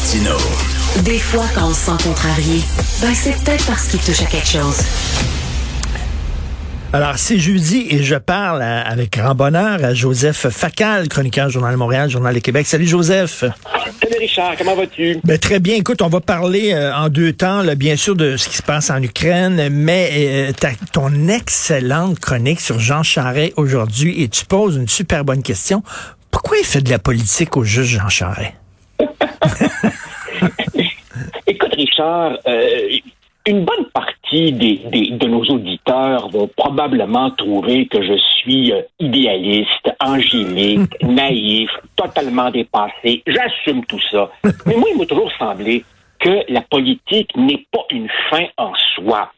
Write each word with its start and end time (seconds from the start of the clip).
Martino. 0.00 0.36
Des 1.04 1.18
fois, 1.18 1.44
quand 1.54 1.66
on 1.68 1.74
se 1.74 1.84
sent 1.90 2.02
contrarié, 2.02 2.62
ben 3.02 3.14
c'est 3.14 3.32
peut-être 3.44 3.66
parce 3.66 3.88
qu'il 3.88 4.00
touche 4.00 4.22
à 4.22 4.24
quelque 4.24 4.46
chose. 4.48 4.78
Alors, 6.94 7.18
c'est 7.18 7.38
jeudi 7.38 7.86
et 7.90 8.02
je 8.02 8.14
parle 8.14 8.62
à- 8.62 8.80
avec 8.80 9.12
grand 9.18 9.34
bonheur 9.34 9.84
à 9.84 9.92
Joseph 9.92 10.48
Facal, 10.48 11.06
chroniqueur 11.08 11.50
Journal 11.50 11.72
de 11.72 11.76
Montréal, 11.76 12.08
Journal 12.08 12.34
de 12.34 12.38
Québec. 12.38 12.66
Salut 12.66 12.86
Joseph. 12.86 13.44
Salut 14.02 14.16
Richard, 14.18 14.54
comment 14.56 14.74
vas-tu? 14.74 15.18
Ben, 15.22 15.38
très 15.38 15.60
bien. 15.60 15.74
Écoute, 15.76 16.00
on 16.00 16.08
va 16.08 16.20
parler 16.22 16.72
euh, 16.72 16.94
en 16.96 17.10
deux 17.10 17.34
temps, 17.34 17.62
là, 17.62 17.74
bien 17.74 17.96
sûr, 17.96 18.16
de 18.16 18.38
ce 18.38 18.48
qui 18.48 18.56
se 18.56 18.62
passe 18.62 18.88
en 18.88 19.02
Ukraine, 19.02 19.68
mais 19.70 20.10
euh, 20.14 20.52
ta- 20.52 20.70
ton 20.92 21.28
excellente 21.28 22.18
chronique 22.20 22.62
sur 22.62 22.78
Jean 22.80 23.02
Charest 23.02 23.52
aujourd'hui, 23.58 24.22
et 24.22 24.28
tu 24.28 24.46
poses 24.46 24.76
une 24.76 24.88
super 24.88 25.26
bonne 25.26 25.42
question. 25.42 25.82
Pourquoi 26.30 26.56
il 26.56 26.64
fait 26.64 26.80
de 26.80 26.88
la 26.90 26.98
politique 26.98 27.54
au 27.58 27.64
juge 27.64 27.98
Jean 27.98 28.08
Charest? 28.08 28.52
Écoute 31.46 31.72
Richard, 32.00 32.38
euh, 32.46 32.88
une 33.46 33.64
bonne 33.64 33.86
partie 33.92 34.52
des, 34.52 34.76
des- 34.90 35.10
de 35.10 35.26
nos 35.26 35.44
auditeurs 35.44 36.28
vont 36.30 36.48
probablement 36.56 37.30
trouver 37.32 37.86
que 37.86 38.02
je 38.02 38.16
suis 38.16 38.72
euh, 38.72 38.82
idéaliste, 38.98 39.90
angélique, 40.04 40.90
naïf, 41.02 41.70
totalement 41.96 42.50
dépassé. 42.50 43.22
J'assume 43.26 43.84
tout 43.86 44.00
ça. 44.10 44.30
Mais 44.66 44.76
moi, 44.76 44.88
il 44.92 44.98
m'a 44.98 45.06
toujours 45.06 45.32
semblé 45.38 45.84
que 46.18 46.40
la 46.52 46.60
politique 46.62 47.34
n'est 47.36 47.66
pas 47.72 47.84
une 47.90 48.08
fin 48.30 48.44
en 48.58 48.72
soi. 48.94 49.30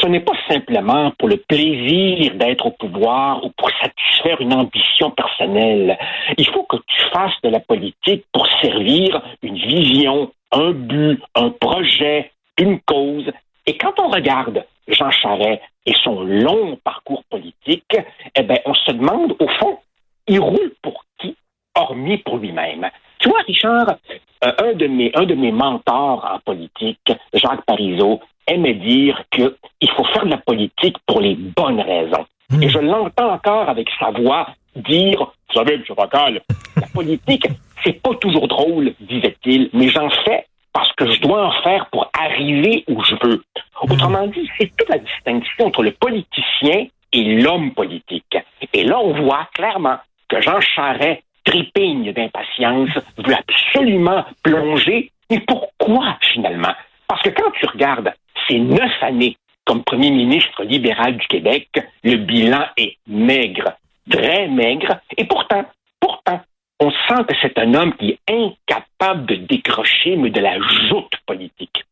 Ce 0.00 0.06
n'est 0.06 0.20
pas 0.20 0.36
simplement 0.48 1.10
pour 1.18 1.28
le 1.28 1.38
plaisir 1.38 2.34
d'être 2.36 2.66
au 2.66 2.70
pouvoir 2.70 3.44
ou 3.44 3.50
pour 3.50 3.68
satisfaire 3.82 4.40
une 4.40 4.54
ambition 4.54 5.10
personnelle. 5.10 5.98
Il 6.36 6.46
faut 6.46 6.62
que 6.64 6.76
tu 6.76 7.02
fasses 7.12 7.40
de 7.42 7.48
la 7.48 7.58
politique 7.58 8.24
pour 8.32 8.46
servir 8.62 9.20
une 9.42 9.56
vision, 9.56 10.30
un 10.52 10.70
but, 10.70 11.20
un 11.34 11.50
projet, 11.50 12.30
une 12.58 12.80
cause. 12.80 13.30
Et 13.66 13.76
quand 13.76 13.98
on 13.98 14.08
regarde 14.08 14.64
Jean 14.86 15.10
Charest 15.10 15.60
et 15.84 15.94
son 16.04 16.22
long 16.22 16.78
parcours 16.84 17.24
politique, 17.28 17.96
eh 18.36 18.42
ben, 18.42 18.58
on 18.66 18.74
se 18.74 18.92
demande, 18.92 19.34
au 19.40 19.48
fond, 19.48 19.78
il 20.28 20.38
roule 20.38 20.72
pour 20.80 21.04
qui, 21.18 21.36
hormis 21.74 22.18
pour 22.18 22.36
lui-même? 22.38 22.88
Tu 23.18 23.28
vois, 23.28 23.40
Richard, 23.40 23.96
euh, 24.44 24.52
un, 24.62 24.72
de 24.74 24.86
mes, 24.86 25.10
un 25.14 25.24
de 25.24 25.34
mes 25.34 25.50
mentors 25.50 26.24
en 26.24 26.38
politique, 26.38 27.12
Jacques 27.34 27.64
Parizeau, 27.66 28.20
aimait 28.46 28.74
dire 28.74 29.24
qu'il 29.80 29.90
faut 29.90 30.04
faire 30.04 30.24
de 30.24 30.30
la 30.30 30.38
politique 30.38 30.96
pour 31.06 31.20
les 31.20 31.34
bonnes 31.34 31.80
raisons. 31.80 32.26
Et 32.60 32.68
je 32.68 32.78
l'entends 32.78 33.32
encore 33.32 33.68
avec 33.68 33.88
sa 33.98 34.10
voix 34.10 34.48
dire, 34.74 35.18
vous 35.18 35.54
savez, 35.54 35.74
M. 35.74 35.82
Facal, 35.94 36.40
la 36.76 36.86
politique, 36.94 37.46
c'est 37.84 38.00
pas 38.00 38.14
toujours 38.14 38.48
drôle, 38.48 38.94
disait-il, 39.00 39.70
mais 39.72 39.88
j'en 39.88 40.08
fais 40.24 40.46
parce 40.72 40.92
que 40.92 41.10
je 41.10 41.20
dois 41.20 41.46
en 41.46 41.62
faire 41.62 41.86
pour 41.90 42.10
arriver 42.18 42.84
où 42.88 43.02
je 43.02 43.14
veux. 43.22 43.42
Autrement 43.82 44.26
dit, 44.28 44.48
c'est 44.58 44.70
toute 44.76 44.88
la 44.88 44.98
distinction 44.98 45.66
entre 45.66 45.82
le 45.82 45.92
politicien 45.92 46.86
et 47.12 47.22
l'homme 47.40 47.72
politique. 47.72 48.36
Et 48.72 48.84
là, 48.84 48.98
on 48.98 49.12
voit 49.22 49.48
clairement 49.54 49.96
que 50.28 50.40
Jean 50.40 50.60
Charest 50.60 51.22
trépigne 51.44 52.12
d'impatience, 52.12 52.90
veut 53.16 53.34
absolument 53.34 54.24
plonger. 54.42 55.10
Mais 55.30 55.40
pourquoi, 55.40 56.16
finalement? 56.20 56.74
Parce 57.06 57.22
que 57.22 57.30
quand 57.30 57.50
tu 57.52 57.66
regardes 57.66 58.12
ces 58.46 58.58
neuf 58.58 58.92
années 59.02 59.36
comme 59.68 59.84
premier 59.84 60.10
ministre 60.10 60.64
libéral 60.64 61.18
du 61.18 61.26
Québec, 61.26 61.68
le 62.02 62.16
bilan 62.16 62.64
est 62.78 62.96
maigre, 63.06 63.74
très 64.10 64.48
maigre, 64.48 64.98
et 65.18 65.26
pourtant, 65.26 65.64
pourtant, 66.00 66.40
on 66.80 66.90
sent 66.90 67.22
que 67.28 67.34
c'est 67.42 67.58
un 67.58 67.74
homme 67.74 67.92
qui 67.98 68.12
est 68.12 68.18
incapable 68.32 69.26
de 69.26 69.34
décrocher, 69.36 70.16
mais 70.16 70.30
de 70.30 70.40
la 70.40 70.58
joute 70.88 71.12
politique. 71.26 71.84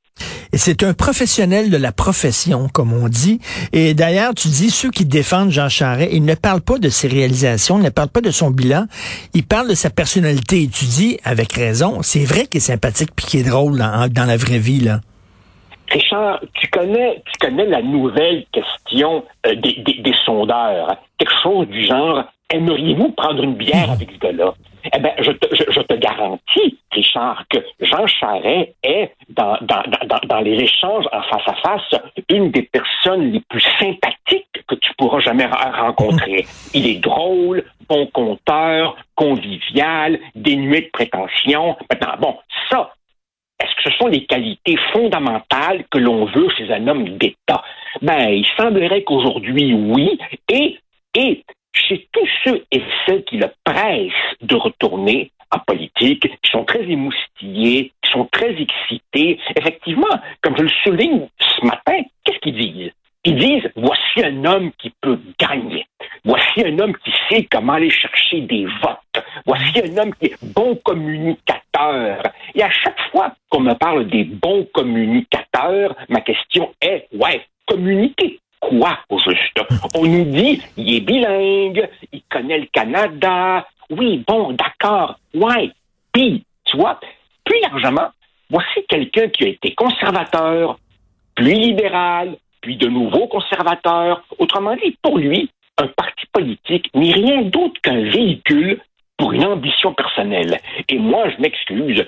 Et 0.52 0.56
c'est 0.56 0.84
un 0.84 0.94
professionnel 0.94 1.68
de 1.68 1.76
la 1.76 1.92
profession, 1.92 2.68
comme 2.72 2.94
on 2.94 3.08
dit. 3.08 3.40
Et 3.74 3.92
d'ailleurs, 3.92 4.32
tu 4.32 4.48
dis, 4.48 4.70
ceux 4.70 4.90
qui 4.90 5.04
défendent 5.04 5.50
Jean 5.50 5.68
Charest, 5.68 6.08
ils 6.14 6.24
ne 6.24 6.34
parlent 6.34 6.62
pas 6.62 6.78
de 6.78 6.88
ses 6.88 7.08
réalisations, 7.08 7.78
ils 7.78 7.84
ne 7.84 7.90
parlent 7.90 8.08
pas 8.08 8.22
de 8.22 8.30
son 8.30 8.50
bilan, 8.50 8.86
ils 9.34 9.44
parlent 9.44 9.68
de 9.68 9.74
sa 9.74 9.90
personnalité. 9.90 10.62
Et 10.62 10.68
tu 10.68 10.86
dis, 10.86 11.18
avec 11.24 11.52
raison, 11.52 12.00
c'est 12.00 12.24
vrai 12.24 12.46
qu'il 12.46 12.58
est 12.58 12.60
sympathique 12.60 13.10
puis 13.14 13.26
qu'il 13.26 13.40
est 13.40 13.50
drôle 13.50 13.76
dans, 13.76 14.10
dans 14.10 14.24
la 14.24 14.38
vraie 14.38 14.60
vie, 14.60 14.80
là. 14.80 15.00
Richard, 15.90 16.40
tu 16.54 16.68
connais, 16.68 17.22
tu 17.26 17.46
connais 17.46 17.66
la 17.66 17.82
nouvelle 17.82 18.44
question 18.52 19.24
euh, 19.46 19.54
des, 19.54 20.14
sondeurs. 20.24 20.96
Quelque 21.18 21.42
chose 21.42 21.68
du 21.68 21.84
genre, 21.84 22.24
aimeriez-vous 22.50 23.12
prendre 23.12 23.42
une 23.42 23.54
bière 23.54 23.90
avec 23.90 24.10
ce 24.10 24.18
gars-là? 24.18 24.54
Eh 24.94 24.98
bien, 25.00 25.12
je 25.18 25.32
te, 25.32 25.94
garantis, 25.94 26.78
Richard, 26.92 27.42
que 27.50 27.58
Jean 27.80 28.06
Charest 28.06 28.74
est, 28.84 29.12
dans, 29.28 29.58
dans, 29.60 30.40
les 30.40 30.62
échanges 30.62 31.06
en 31.12 31.22
face 31.22 31.42
à 31.46 31.54
face, 31.54 32.00
une 32.30 32.50
des 32.52 32.62
personnes 32.62 33.32
les 33.32 33.40
plus 33.48 33.64
sympathiques 33.80 34.46
que 34.68 34.74
tu 34.76 34.92
pourras 34.96 35.20
jamais 35.20 35.46
re- 35.46 35.80
rencontrer. 35.80 36.46
Il 36.72 36.86
est 36.86 37.00
drôle, 37.00 37.64
bon 37.88 38.06
conteur, 38.06 38.96
convivial, 39.16 40.18
dénué 40.34 40.82
de 40.82 40.90
prétention. 40.92 41.76
Maintenant, 41.90 42.14
bon, 42.20 42.36
ça, 42.70 42.92
est-ce 43.58 43.74
que 43.76 43.90
ce 43.90 43.96
sont 43.98 44.08
les 44.08 44.26
qualités 44.26 44.76
fondamentales 44.92 45.84
que 45.90 45.98
l'on 45.98 46.26
veut 46.26 46.48
chez 46.56 46.70
un 46.72 46.86
homme 46.88 47.16
d'État? 47.16 47.62
Ben, 48.02 48.28
il 48.28 48.46
semblerait 48.56 49.02
qu'aujourd'hui, 49.02 49.72
oui, 49.72 50.18
et, 50.52 50.78
et 51.14 51.44
chez 51.72 52.08
tous 52.12 52.28
ceux 52.44 52.64
et 52.70 52.82
celles 53.06 53.24
qui 53.24 53.38
le 53.38 53.50
pressent 53.64 54.12
de 54.42 54.56
retourner 54.56 55.30
en 55.50 55.58
politique, 55.60 56.22
qui 56.42 56.50
sont 56.50 56.64
très 56.64 56.82
émoustillés, 56.82 57.92
qui 58.02 58.10
sont 58.10 58.28
très 58.30 58.54
excités, 58.60 59.38
effectivement, 59.56 60.20
comme 60.42 60.56
je 60.56 60.62
le 60.62 60.70
souligne 60.84 61.28
ce 61.38 61.64
matin, 61.64 62.02
qu'est-ce 62.24 62.38
qu'ils 62.40 62.56
disent? 62.56 62.92
Ils 63.24 63.36
disent, 63.36 63.70
voici 63.74 64.24
un 64.24 64.44
homme 64.44 64.70
qui 64.78 64.92
peut 65.00 65.18
gagner. 65.38 65.84
Voici 66.24 66.64
un 66.64 66.78
homme 66.78 66.96
qui 67.04 67.12
sait 67.28 67.46
comment 67.50 67.72
aller 67.72 67.90
chercher 67.90 68.40
des 68.42 68.66
votes. 68.66 69.24
Voici 69.44 69.80
un 69.80 69.98
homme 69.98 70.14
qui 70.14 70.26
est 70.26 70.54
bon 70.54 70.76
communicateur. 70.84 72.22
Et 72.54 72.62
à 72.62 72.70
chaque 72.70 73.00
fois 73.10 73.34
qu'on 73.56 73.62
me 73.62 73.72
parle 73.72 74.06
des 74.08 74.24
bons 74.24 74.68
communicateurs, 74.74 75.96
ma 76.10 76.20
question 76.20 76.74
est, 76.82 77.08
ouais, 77.14 77.40
communiquer 77.66 78.38
quoi 78.60 78.98
au 79.08 79.18
juste? 79.18 79.58
On 79.94 80.04
nous 80.04 80.24
dit, 80.24 80.60
il 80.76 80.94
est 80.96 81.00
bilingue, 81.00 81.88
il 82.12 82.20
connaît 82.30 82.58
le 82.58 82.66
Canada. 82.66 83.66
Oui, 83.88 84.22
bon, 84.26 84.52
d'accord. 84.52 85.18
Ouais. 85.32 85.70
Puis, 86.12 86.44
tu 86.66 86.76
vois, 86.76 87.00
plus 87.44 87.58
largement, 87.62 88.08
voici 88.50 88.84
quelqu'un 88.90 89.28
qui 89.28 89.44
a 89.44 89.48
été 89.48 89.74
conservateur, 89.74 90.78
puis 91.34 91.54
libéral, 91.54 92.36
puis 92.60 92.76
de 92.76 92.88
nouveau 92.88 93.26
conservateur. 93.26 94.22
Autrement 94.38 94.76
dit, 94.76 94.98
pour 95.00 95.16
lui, 95.16 95.48
un 95.78 95.86
parti 95.86 96.26
politique 96.30 96.90
n'est 96.94 97.12
rien 97.12 97.40
d'autre 97.40 97.80
qu'un 97.80 98.02
véhicule 98.02 98.82
pour 99.16 99.32
une 99.32 99.44
ambition 99.44 99.94
personnelle. 99.94 100.60
Et 100.88 100.98
moi, 100.98 101.28
je 101.30 101.40
m'excuse, 101.40 102.06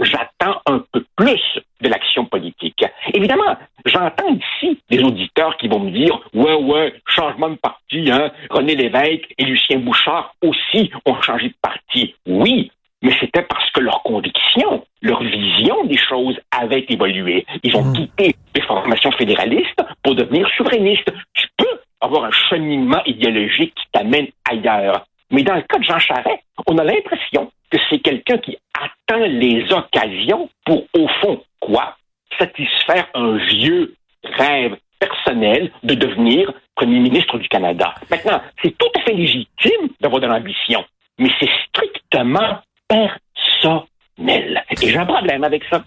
j'attends 0.00 0.60
un 0.66 0.84
peu 0.92 1.04
plus 1.16 1.42
de 1.80 1.88
l'action 1.88 2.24
politique. 2.26 2.84
Évidemment, 3.12 3.56
j'entends 3.84 4.28
ici 4.28 4.78
des 4.90 5.02
auditeurs 5.02 5.56
qui 5.56 5.68
vont 5.68 5.80
me 5.80 5.90
dire, 5.90 6.18
ouais, 6.34 6.54
ouais, 6.54 6.94
changement 7.06 7.50
de 7.50 7.56
parti, 7.56 8.10
hein, 8.10 8.30
René 8.50 8.74
Lévesque 8.74 9.34
et 9.36 9.44
Lucien 9.44 9.78
Bouchard 9.78 10.34
aussi 10.42 10.90
ont 11.06 11.20
changé 11.22 11.48
de 11.48 11.56
parti. 11.60 12.14
Oui, 12.26 12.70
mais 13.02 13.14
c'était 13.20 13.42
parce 13.42 13.70
que 13.70 13.80
leur 13.80 14.02
conviction, 14.02 14.84
leur 15.02 15.22
vision 15.22 15.84
des 15.84 15.98
choses 15.98 16.38
avait 16.50 16.84
évolué. 16.88 17.46
Ils 17.62 17.76
ont 17.76 17.92
quitté 17.92 18.34
les 18.54 18.62
formations 18.62 19.12
fédéralistes 19.12 19.82
pour 20.02 20.14
devenir 20.14 20.48
souverainistes. 20.56 21.12
Tu 21.34 21.46
peux 21.56 21.80
avoir 22.00 22.24
un 22.24 22.30
cheminement 22.48 23.02
idéologique 23.04 23.74
qui 23.74 23.84
t'amène 23.92 24.28
ailleurs. 24.48 25.04
Mais 25.30 25.42
dans 25.42 25.54
le 25.54 25.62
cas 25.62 25.78
de 25.78 25.84
Jean 25.84 25.98
Charest, 25.98 26.42
on 26.66 26.78
a 26.78 26.84
l'impression 26.84 27.50
que 27.70 27.78
c'est 27.88 27.98
quelqu'un 27.98 28.38
qui 28.38 28.56
attend 28.74 29.24
les 29.26 29.70
occasions 29.72 30.48
pour, 30.64 30.84
au 30.94 31.08
fond, 31.20 31.42
quoi? 31.60 31.96
Satisfaire 32.38 33.08
un 33.14 33.36
vieux 33.36 33.94
rêve 34.24 34.76
personnel 34.98 35.70
de 35.82 35.94
devenir 35.94 36.52
premier 36.74 37.00
ministre 37.00 37.38
du 37.38 37.48
Canada. 37.48 37.94
Maintenant, 38.10 38.40
c'est 38.62 38.76
tout 38.76 38.88
à 38.96 39.00
fait 39.00 39.12
légitime 39.12 39.88
d'avoir 40.00 40.20
de 40.20 40.26
l'ambition, 40.26 40.84
mais 41.18 41.30
c'est 41.38 41.50
strictement 41.66 42.60
personnel. 42.88 44.64
Et 44.70 44.88
j'ai 44.88 44.96
un 44.96 45.06
problème 45.06 45.44
avec 45.44 45.64
ça. 45.70 45.84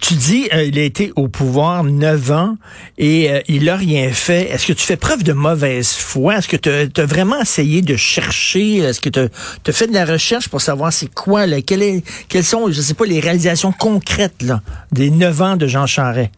Tu 0.00 0.14
dis, 0.14 0.48
euh, 0.54 0.64
il 0.64 0.78
a 0.78 0.82
été 0.82 1.12
au 1.14 1.28
pouvoir 1.28 1.84
neuf 1.84 2.30
ans 2.30 2.56
et 2.96 3.30
euh, 3.30 3.40
il 3.48 3.68
a 3.68 3.76
rien 3.76 4.10
fait. 4.10 4.50
Est-ce 4.50 4.66
que 4.66 4.72
tu 4.72 4.84
fais 4.84 4.96
preuve 4.96 5.22
de 5.22 5.32
mauvaise 5.32 5.92
foi? 5.92 6.38
Est-ce 6.38 6.48
que 6.48 6.56
tu 6.56 7.00
as 7.00 7.06
vraiment 7.06 7.40
essayé 7.40 7.82
de 7.82 7.96
chercher? 7.96 8.78
Est-ce 8.78 9.00
que 9.00 9.10
tu 9.10 9.20
as 9.20 9.72
fait 9.72 9.86
de 9.86 9.94
la 9.94 10.04
recherche 10.06 10.48
pour 10.48 10.62
savoir 10.62 10.92
c'est 10.92 11.12
quoi, 11.12 11.46
là, 11.46 11.60
quelles 11.60 12.44
sont, 12.44 12.70
je 12.70 12.80
sais 12.80 12.94
pas, 12.94 13.04
les 13.04 13.20
réalisations 13.20 13.72
concrètes 13.72 14.42
là, 14.42 14.62
des 14.90 15.10
neuf 15.10 15.42
ans 15.42 15.56
de 15.56 15.66
Jean 15.66 15.86
Charest? 15.86 16.30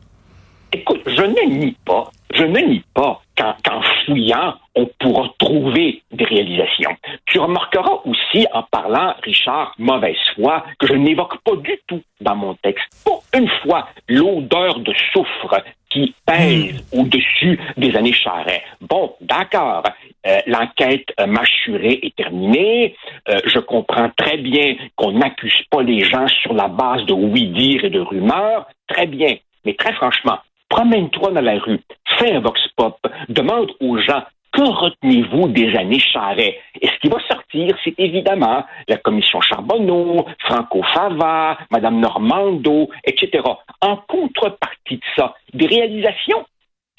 Écoute, 0.73 1.03
je 1.07 1.23
ne 1.23 1.61
nie 1.65 1.77
pas, 1.85 2.11
je 2.35 2.43
ne 2.43 2.59
nie 2.59 2.85
pas 2.95 3.22
qu'en 3.37 3.83
fouillant, 4.05 4.55
on 4.75 4.87
pourra 4.99 5.29
trouver 5.39 6.03
des 6.11 6.25
réalisations. 6.25 6.97
Tu 7.27 7.39
remarqueras 7.39 8.01
aussi, 8.05 8.47
en 8.53 8.63
parlant, 8.63 9.15
Richard, 9.23 9.75
mauvaise 9.79 10.17
foi, 10.35 10.65
que 10.79 10.87
je 10.87 10.95
n'évoque 10.95 11.39
pas 11.43 11.57
du 11.57 11.79
tout 11.87 12.03
dans 12.21 12.37
mon 12.37 12.55
texte, 12.55 12.87
pour 13.05 13.23
une 13.35 13.49
fois, 13.63 13.89
l'odeur 14.09 14.79
de 14.81 14.95
soufre 15.13 15.63
qui 15.91 16.15
pèse 16.27 16.83
hmm. 16.93 17.01
au-dessus 17.01 17.61
des 17.77 17.95
années 17.97 18.13
Charret. 18.13 18.63
Bon, 18.81 19.15
d'accord, 19.21 19.83
euh, 20.27 20.39
l'enquête 20.47 21.13
mâchurée 21.27 22.01
est 22.03 22.17
terminée. 22.17 22.97
Euh, 23.29 23.39
je 23.45 23.59
comprends 23.59 24.11
très 24.17 24.39
bien 24.39 24.77
qu'on 24.97 25.13
n'accuse 25.13 25.63
pas 25.71 25.83
les 25.83 26.01
gens 26.01 26.29
sur 26.29 26.55
la 26.55 26.69
base 26.69 27.05
de 27.05 27.13
oui-dire 27.13 27.85
et 27.85 27.91
de 27.91 28.01
rumeurs. 28.01 28.67
Très 28.89 29.07
bien. 29.07 29.37
Mais 29.65 29.75
très 29.75 29.93
franchement, 29.93 30.39
promène-toi 30.69 31.33
dans 31.33 31.41
la 31.41 31.59
rue, 31.59 31.81
fais 32.19 32.33
un 32.33 32.41
vox 32.41 32.61
pop, 32.77 32.99
demande 33.33 33.73
aux 33.81 33.99
gens 33.99 34.23
que 34.53 34.63
retenez-vous 34.63 35.49
des 35.49 35.75
années 35.77 35.99
Charret? 35.99 36.59
Et 36.81 36.87
ce 36.87 36.99
qui 37.01 37.09
va 37.09 37.19
sortir, 37.27 37.75
c'est 37.83 37.95
évidemment 37.99 38.65
la 38.87 38.99
commission 38.99 39.41
Charbonneau, 39.41 40.27
Franco 40.41 40.83
Fava, 40.95 41.59
Madame 41.71 42.01
Normando, 42.01 42.91
etc. 43.05 43.43
En 43.81 43.97
contrepartie 43.97 44.97
de 44.97 45.05
ça, 45.17 45.35
des 45.55 45.67
réalisations? 45.67 46.45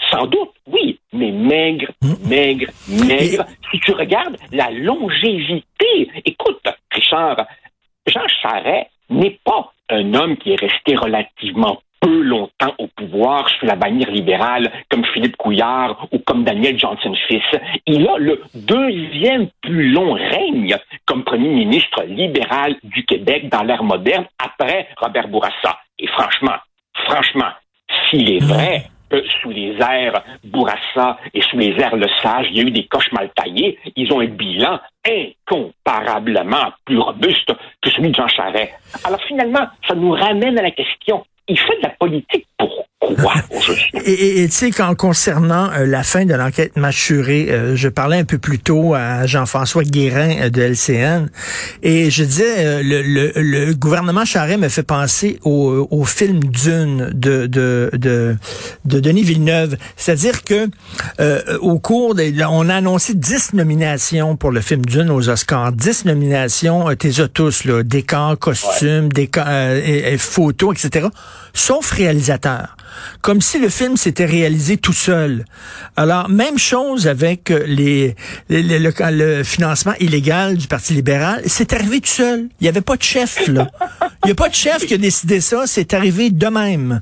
Sans 0.10 0.26
doute, 0.26 0.52
oui, 0.68 1.00
mais 1.14 1.32
maigre, 1.32 1.88
hmm. 2.02 2.28
maigre, 2.28 2.68
maigre. 3.08 3.46
Si 3.72 3.80
tu 3.80 3.94
regardes 3.94 4.38
la 4.52 4.70
longévité, 4.72 6.10
écoute, 6.26 6.68
Richard, 6.92 7.46
Jean 8.08 8.28
Charest 8.42 8.90
n'est 9.10 9.40
pas 9.46 9.72
un 9.90 10.14
homme 10.14 10.38
qui 10.38 10.52
est 10.52 10.60
resté 10.60 10.96
relativement 10.96 11.82
peu 12.04 12.22
longtemps 12.22 12.74
au 12.78 12.88
pouvoir 12.88 13.50
sous 13.50 13.66
la 13.66 13.76
bannière 13.76 14.12
libérale, 14.12 14.70
comme 14.90 15.06
Philippe 15.14 15.38
Couillard 15.38 16.08
ou 16.12 16.20
comme 16.20 16.44
Daniel 16.44 16.78
Johnson-Fils. 16.78 17.60
Il 17.88 18.08
a 18.08 18.18
le 18.18 18.42
deuxième 18.54 19.48
plus 19.62 19.90
long 19.90 20.14
règne 20.14 20.76
comme 21.06 21.24
premier 21.24 21.50
ministre 21.50 22.04
libéral 22.04 22.76
du 22.84 23.06
Québec 23.06 23.50
dans 23.50 23.64
l'ère 23.64 23.84
moderne 23.84 24.26
après 24.38 24.90
Robert 24.98 25.30
Bourassa. 25.30 25.80
Et 25.98 26.08
franchement, 26.08 26.58
franchement, 27.08 27.52
s'il 28.10 28.30
est 28.34 28.44
vrai 28.44 28.84
sous 29.42 29.52
les 29.52 29.76
airs 29.80 30.24
Bourassa 30.44 31.18
et 31.34 31.42
sous 31.42 31.58
les 31.58 31.80
airs 31.80 31.96
Le 31.96 32.08
Sage, 32.22 32.48
il 32.50 32.58
y 32.58 32.60
a 32.62 32.64
eu 32.64 32.72
des 32.72 32.86
coches 32.86 33.12
mal 33.12 33.30
taillées. 33.36 33.78
Ils 33.96 34.12
ont 34.12 34.20
un 34.20 34.28
bilan 34.28 34.80
incomparablement 35.08 36.74
plus 36.86 36.98
robuste 36.98 37.54
que 37.82 37.90
celui 37.90 38.10
de 38.10 38.16
Jean 38.16 38.28
Charest. 38.28 38.74
Alors 39.04 39.22
finalement, 39.22 39.68
ça 39.88 39.96
nous 39.96 40.12
ramène 40.12 40.58
à 40.58 40.64
la 40.64 40.72
question, 40.72 41.24
il 41.48 41.58
fait 41.60 41.78
de 41.78 41.84
la 41.84 41.90
politique 41.90 42.48
pour 42.58 42.83
et 44.06 44.48
tu 44.50 44.52
sais, 44.52 44.72
qu'en 44.72 44.96
concernant 44.96 45.72
euh, 45.72 45.86
la 45.86 46.04
fin 46.04 46.26
de 46.26 46.34
l'enquête 46.34 46.76
mâchurée, 46.78 47.48
euh, 47.50 47.76
je 47.76 47.88
parlais 47.90 48.18
un 48.18 48.24
peu 48.24 48.38
plus 48.38 48.60
tôt 48.60 48.94
à 48.94 49.26
Jean-François 49.26 49.84
Guérin 49.84 50.36
euh, 50.42 50.50
de 50.50 50.62
LCN 50.62 51.30
et 51.82 52.10
je 52.10 52.24
disais, 52.24 52.84
le, 52.84 53.02
le, 53.02 53.32
le, 53.36 53.74
gouvernement 53.74 54.26
Charest 54.26 54.60
me 54.60 54.70
fait 54.70 54.84
penser 54.84 55.40
au, 55.44 55.88
au 55.90 56.04
film 56.06 56.40
Dune 56.44 57.12
de, 57.14 57.48
de, 57.48 57.90
de, 57.94 58.36
de 58.86 59.00
Denis 59.00 59.24
Villeneuve. 59.24 59.78
C'est-à-dire 59.96 60.44
que 60.44 60.70
au 61.60 61.80
cours, 61.80 62.16
des, 62.16 62.34
on 62.44 62.70
a 62.70 62.76
annoncé 62.76 63.14
10 63.14 63.54
nominations 63.54 64.36
pour 64.36 64.52
le 64.52 64.62
film 64.62 64.86
Dune 64.86 65.10
aux 65.10 65.30
Oscars. 65.30 65.72
10 65.72 66.06
nominations, 66.06 66.94
t'es 66.96 67.12
tous, 67.34 67.66
là, 67.66 67.84
décors, 67.84 68.38
costumes, 68.38 69.12
décors, 69.12 69.46
photos, 70.18 70.76
etc. 70.76 71.08
Sauf 71.54 71.92
réalisateur 71.92 72.76
comme 73.22 73.42
si 73.42 73.60
le 73.60 73.70
film 73.70 73.98
s'était 73.98 74.26
réalisé 74.26 74.78
tout 74.78 74.94
seul. 74.94 75.46
Alors, 75.96 76.30
même 76.30 76.58
chose 76.58 77.08
avec 77.08 77.52
euh, 77.52 77.64
les, 77.66 78.16
le, 78.50 79.44
financement 79.44 79.94
illégal 80.00 80.58
du 80.58 80.68
Parti 80.68 80.94
libéral, 80.94 81.42
c'est 81.46 81.74
arrivé 81.74 82.02
tout 82.02 82.10
seul. 82.10 82.50
Il 82.60 82.64
n'y 82.64 82.70
avait 82.70 82.82
pas 82.82 82.98
de 82.98 83.04
chef. 83.04 83.42
Il 83.48 83.54
n'y 84.26 84.32
a 84.32 84.36
pas 84.36 84.50
de 84.50 84.56
chef 84.56 84.86
qui 84.86 84.94
a 84.94 84.98
décidé 84.98 85.42
ça, 85.42 85.64
c'est 85.66 85.94
arrivé 85.94 86.30
de 86.30 86.48
même. 86.48 87.02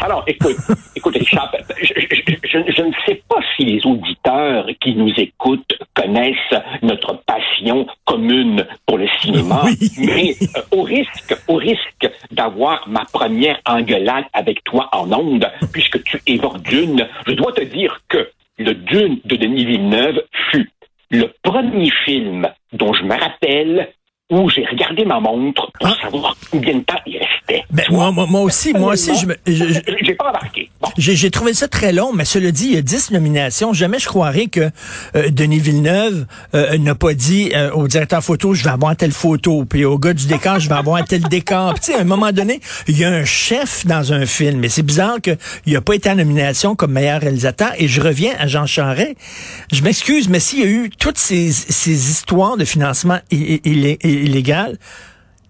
Alors, 0.00 0.24
écoute, 0.26 0.56
écoute, 0.96 1.16
Richard, 1.16 1.52
je, 1.80 2.82
ne 2.82 2.92
sais 3.06 3.22
pas 3.28 3.40
si 3.56 3.64
les 3.64 3.86
auditeurs 3.86 4.66
qui 4.80 4.94
nous 4.94 5.12
écoutent 5.16 5.74
connaissent 5.94 6.36
notre 6.82 7.22
passion 7.24 7.86
commune 8.04 8.66
pour 8.86 8.98
le 8.98 9.06
cinéma, 9.20 9.64
mais 9.98 10.34
euh, 10.56 10.60
au 10.72 10.82
risque, 10.82 11.36
au 11.48 11.56
risque 11.56 12.10
d'avoir 12.30 12.88
ma 12.88 13.04
première 13.12 13.60
engueulade 13.66 14.24
avec 14.32 14.62
toi 14.64 14.88
en 14.92 15.10
ondes, 15.12 15.50
puisque 15.72 16.02
tu 16.04 16.20
évoques 16.26 16.62
Dune, 16.62 17.08
je 17.26 17.32
dois 17.32 17.52
te 17.52 17.62
dire 17.62 18.00
que 18.08 18.30
le 18.58 18.74
Dune 18.74 19.20
de 19.24 19.36
Denis 19.36 19.64
Villeneuve 19.64 20.22
fut 20.50 20.70
le 21.10 21.30
premier 21.42 21.90
film 22.04 22.48
dont 22.72 22.92
je 22.92 23.04
me 23.04 23.18
rappelle 23.18 23.92
où 24.32 24.48
j'ai 24.48 24.64
regardé 24.64 25.04
ma 25.04 25.20
montre 25.20 25.70
pour 25.78 25.88
ah. 25.88 25.96
savoir 26.02 26.36
combien 26.50 26.74
de 26.74 26.80
temps 26.80 26.98
il 27.06 27.18
restait. 27.18 27.64
Ben, 27.70 27.84
moi, 27.90 28.10
moi, 28.10 28.40
aussi, 28.40 28.72
moi 28.72 28.94
aussi, 28.94 29.14
je 29.14 29.26
me, 29.26 29.36
j'ai 29.46 30.14
pas 30.14 30.30
embarqué. 30.30 30.70
J'ai 30.96 31.30
trouvé 31.30 31.52
ça 31.52 31.68
très 31.68 31.92
long, 31.92 32.12
mais 32.12 32.24
cela 32.24 32.50
dit, 32.50 32.68
il 32.68 32.74
y 32.74 32.78
a 32.78 32.82
10 32.82 33.10
nominations. 33.10 33.72
Jamais 33.72 33.98
je 33.98 34.06
croirais 34.06 34.46
que 34.46 34.70
euh, 35.16 35.30
Denis 35.30 35.58
Villeneuve 35.58 36.26
euh, 36.54 36.78
n'a 36.78 36.94
pas 36.94 37.14
dit 37.14 37.52
euh, 37.54 37.70
au 37.72 37.88
directeur 37.88 38.22
photo, 38.22 38.54
je 38.54 38.64
vais 38.64 38.70
avoir 38.70 38.96
telle 38.96 39.12
photo, 39.12 39.64
puis 39.64 39.84
au 39.84 39.98
gars 39.98 40.14
du 40.14 40.26
décor, 40.26 40.60
je 40.60 40.68
vais 40.68 40.74
avoir 40.74 41.04
tel 41.04 41.22
décor. 41.22 41.74
Tu 41.74 41.92
sais, 41.92 41.94
à 41.94 42.00
un 42.00 42.04
moment 42.04 42.32
donné, 42.32 42.60
il 42.88 42.98
y 42.98 43.04
a 43.04 43.10
un 43.10 43.24
chef 43.24 43.86
dans 43.86 44.12
un 44.12 44.24
film, 44.24 44.60
mais 44.60 44.68
c'est 44.68 44.82
bizarre 44.82 45.20
qu'il 45.20 45.36
n'a 45.66 45.80
pas 45.82 45.94
été 45.94 46.10
en 46.10 46.16
nomination 46.16 46.74
comme 46.74 46.92
meilleur 46.92 47.20
réalisateur. 47.20 47.72
Et 47.78 47.86
je 47.86 48.00
reviens 48.00 48.32
à 48.38 48.46
Jean 48.46 48.66
Charest. 48.66 49.14
Je 49.70 49.82
m'excuse, 49.82 50.28
mais 50.28 50.40
s'il 50.40 50.60
y 50.60 50.62
a 50.62 50.66
eu 50.66 50.90
toutes 50.98 51.18
ces, 51.18 51.52
ces 51.52 52.10
histoires 52.10 52.56
de 52.56 52.64
financement 52.64 53.18
illégal, 53.30 54.21
illégal, 54.22 54.78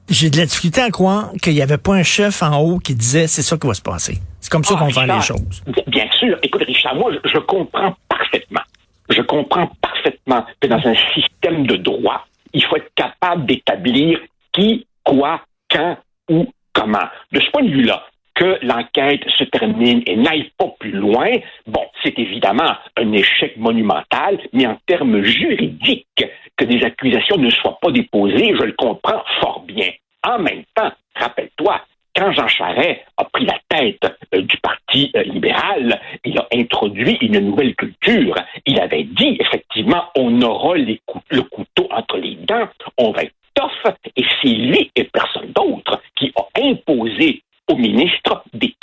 j'ai 0.09 0.31
de 0.31 0.37
la 0.37 0.47
difficulté 0.47 0.81
à 0.81 0.91
croire 0.91 1.31
qu'il 1.43 1.55
n'y 1.55 1.63
avait 1.63 1.79
pas 1.79 1.95
un 1.95 2.03
chef 2.03 2.43
en 2.43 2.59
haut 2.59 2.79
qui 2.79 2.95
disait 2.95 3.27
c'est 3.27 3.43
ça 3.43 3.57
qui 3.57 3.67
va 3.67 3.75
se 3.75 3.83
passer. 3.83 4.19
C'est 4.41 4.51
comme 4.51 4.65
ça 4.65 4.75
ah, 4.77 4.81
qu'on 4.81 4.91
fait 4.91 5.07
les 5.07 5.21
choses. 5.21 5.63
Bien 5.87 6.11
sûr. 6.19 6.39
Écoute, 6.43 6.65
Richard, 6.67 6.97
moi, 6.97 7.13
je, 7.25 7.39
comprends 7.39 7.95
parfaitement. 8.09 8.63
Je 9.09 9.23
comprends 9.23 9.71
parfaitement 9.81 10.45
que 10.61 10.67
dans 10.67 10.85
un 10.85 10.95
système 11.15 11.67
de 11.67 11.77
droit, 11.77 12.27
il 12.53 12.65
faut 12.65 12.77
être 12.77 12.93
capable 12.95 13.47
d'établir 13.47 14.19
qui, 14.53 14.87
quoi, 15.05 15.41
quand, 15.71 15.97
où, 16.29 16.47
comment. 16.73 17.09
De 17.31 17.41
ce 17.41 17.51
point 17.51 17.63
de 17.63 17.71
vue-là, 17.71 18.05
que 18.35 18.59
l'enquête 18.63 19.23
se 19.39 19.45
termine 19.45 20.03
et 20.07 20.17
n'aille 20.17 20.51
pas 20.59 20.75
plus 20.81 20.93
loin, 20.93 21.31
bon, 21.67 21.83
c'est 22.03 22.19
évidemment 22.19 22.77
un 22.97 23.13
échec 23.13 23.57
monumental, 23.57 24.39
mais 24.53 24.67
en 24.67 24.79
termes 24.87 25.23
juridiques, 25.23 26.25
que 26.63 26.67
des 26.69 26.85
accusations 26.85 27.37
ne 27.39 27.51
soient 27.51 27.79
pas 27.81 27.91
déposées, 27.91 28.55
je 28.57 28.65
le 28.65 28.73
comprends 28.73 29.23
fort 29.41 29.65
bien. 29.67 29.91
En 30.25 30.39
même 30.39 30.63
temps, 30.75 30.93
rappelle-toi, 31.17 31.81
quand 32.15 32.31
Jean 32.33 32.47
Charest 32.47 33.01
a 33.17 33.25
pris 33.25 33.47
la 33.47 33.59
tête 33.69 34.05
euh, 34.35 34.43
du 34.43 34.57
Parti 34.59 35.11
euh, 35.17 35.23
libéral, 35.23 36.01
il 36.25 36.39
a 36.39 36.47
introduit 36.55 37.19
une 37.21 37.41
nouvelle 37.41 37.75
culture. 37.75 38.37
Il 38.67 38.79
avait 38.81 39.05
dit, 39.05 39.39
effectivement, 39.41 40.05
on 40.17 40.41
aura 40.43 40.77
le 40.77 41.43
couteau 41.43 41.89
entre 41.91 42.19
les 42.19 42.37
dents, 42.37 42.69
on 42.99 43.11
va 43.11 43.25
être 43.25 43.35
tough, 43.55 43.93
et 44.17 44.25
c'est 44.41 44.49
lui 44.49 44.91
et 44.95 45.05
personne 45.05 45.53
d'autre 45.53 46.01
qui 46.17 46.33
a 46.37 46.61
imposé 46.63 47.43
au 47.69 47.77
ministre 47.77 48.45
des 48.53 48.75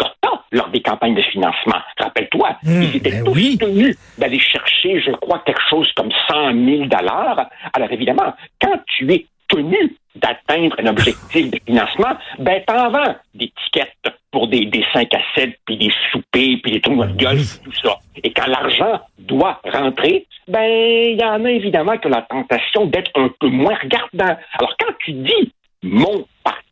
lors 0.51 0.69
des 0.69 0.81
campagnes 0.81 1.15
de 1.15 1.21
financement. 1.21 1.79
Rappelle-toi, 1.97 2.57
hmm, 2.63 2.81
ils 2.81 2.95
étaient 2.97 3.11
ben 3.11 3.23
tous 3.23 3.57
tenus 3.57 3.97
d'aller 4.17 4.39
chercher, 4.39 5.01
je 5.01 5.11
crois, 5.11 5.41
quelque 5.45 5.61
chose 5.69 5.91
comme 5.95 6.11
100 6.27 6.53
000 6.65 6.85
dollars. 6.85 7.49
Alors 7.73 7.91
évidemment, 7.91 8.33
quand 8.61 8.79
tu 8.87 9.11
es 9.11 9.25
tenu 9.47 9.95
d'atteindre 10.15 10.75
un 10.79 10.87
objectif 10.87 11.49
de 11.49 11.59
financement, 11.65 12.17
ben 12.39 12.61
t'en 12.65 12.91
vends 12.91 13.15
des 13.33 13.51
tickets 13.63 13.93
pour 14.31 14.47
des, 14.47 14.65
des 14.65 14.85
5 14.93 15.13
à 15.13 15.19
7, 15.35 15.57
puis 15.65 15.77
des 15.77 15.91
soupers, 16.11 16.57
puis 16.61 16.71
des 16.73 16.81
tournois 16.81 17.07
de 17.07 17.23
golf, 17.23 17.61
tout 17.63 17.73
ça. 17.73 17.97
Et 18.23 18.31
quand 18.31 18.47
l'argent 18.47 19.01
doit 19.17 19.59
rentrer, 19.65 20.27
ben 20.47 20.63
il 20.63 21.19
y 21.19 21.23
en 21.23 21.43
a 21.45 21.51
évidemment 21.51 21.97
que 21.97 22.07
la 22.07 22.21
tentation 22.23 22.85
d'être 22.85 23.11
un 23.15 23.29
peu 23.39 23.47
moins 23.47 23.75
regardant. 23.75 24.37
Alors 24.57 24.75
quand 24.79 24.93
tu 24.99 25.13
dis 25.13 25.53
mon 25.83 26.25
parti 26.43 26.68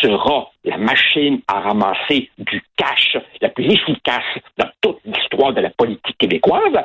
sera 0.00 0.50
la 0.64 0.76
machine 0.76 1.40
à 1.48 1.60
ramasser 1.60 2.30
du 2.38 2.62
cash 2.76 3.16
la 3.40 3.48
plus 3.48 3.72
efficace 3.72 4.24
dans 4.58 4.68
toute 4.80 4.98
l'histoire 5.04 5.52
de 5.52 5.60
la 5.60 5.70
politique 5.70 6.18
québécoise, 6.18 6.76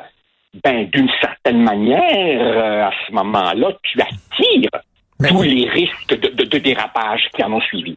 ben 0.63 0.85
d'une 0.89 1.09
certaine 1.21 1.63
manière, 1.63 2.41
euh, 2.41 2.87
à 2.87 2.91
ce 3.07 3.13
moment-là, 3.13 3.71
tu 3.83 4.01
attires 4.01 4.81
tous 5.27 5.43
les 5.43 5.69
risques 5.69 6.19
de, 6.19 6.57
dérapage 6.57 7.29
qui 7.33 7.43
en 7.43 7.53
ont 7.53 7.61
suivi. 7.61 7.95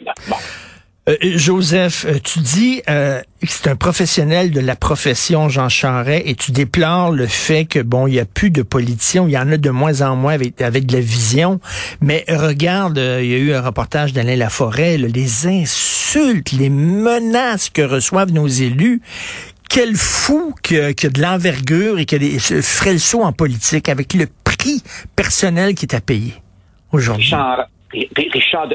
Euh, 1.07 1.17
Joseph, 1.21 2.07
euh, 2.09 2.19
tu 2.23 2.39
dis 2.39 2.83
euh, 2.89 3.21
que 3.41 3.47
c'est 3.49 3.69
un 3.69 3.77
professionnel 3.77 4.51
de 4.51 4.61
la 4.61 4.75
profession, 4.75 5.51
Jean 5.51 5.69
Charret, 5.69 6.23
et 6.25 6.35
tu 6.35 6.51
déplores 6.51 7.13
le 7.13 7.27
fait 7.27 7.67
que 7.67 7.81
bon, 7.81 8.07
il 8.07 8.13
n'y 8.13 8.21
a 8.21 8.25
plus 8.25 8.51
de 8.51 8.63
politiciens, 8.63 9.25
il 9.27 9.33
y 9.33 9.39
en 9.39 9.51
a 9.53 9.59
de 9.59 9.71
moins 9.71 10.01
en 10.01 10.17
moins 10.17 10.33
avec, 10.33 10.63
avec 10.63 10.87
de 10.87 10.95
la 10.95 11.01
vision. 11.01 11.61
Mais 12.01 12.25
regarde, 12.29 12.97
il 12.97 13.27
y 13.27 13.35
a 13.35 13.39
eu 13.39 13.53
un 13.53 13.61
reportage 13.61 14.15
d'Alain 14.15 14.37
Laforêt, 14.37 14.97
les 14.97 15.47
insultes, 15.47 16.53
les 16.53 16.71
menaces 16.71 17.69
que 17.69 17.83
reçoivent 17.83 18.33
nos 18.33 18.49
élus 18.49 19.03
quel 19.69 19.97
fou 19.97 20.55
que, 20.63 20.93
que 20.93 21.09
de 21.09 21.21
l'envergure 21.21 21.99
et 21.99 22.07
que 22.07 22.15
des, 22.17 22.39
ferait 22.39 22.95
le 22.95 23.21
en 23.21 23.33
politique 23.33 23.89
avec 23.89 24.15
le 24.15 24.27
prix 24.45 24.83
personnel 25.17 25.75
qui 25.75 25.85
est 25.85 25.95
à 25.95 26.01
payer 26.01 26.35
aujourd'hui? 26.93 27.35
Richard 28.17 28.69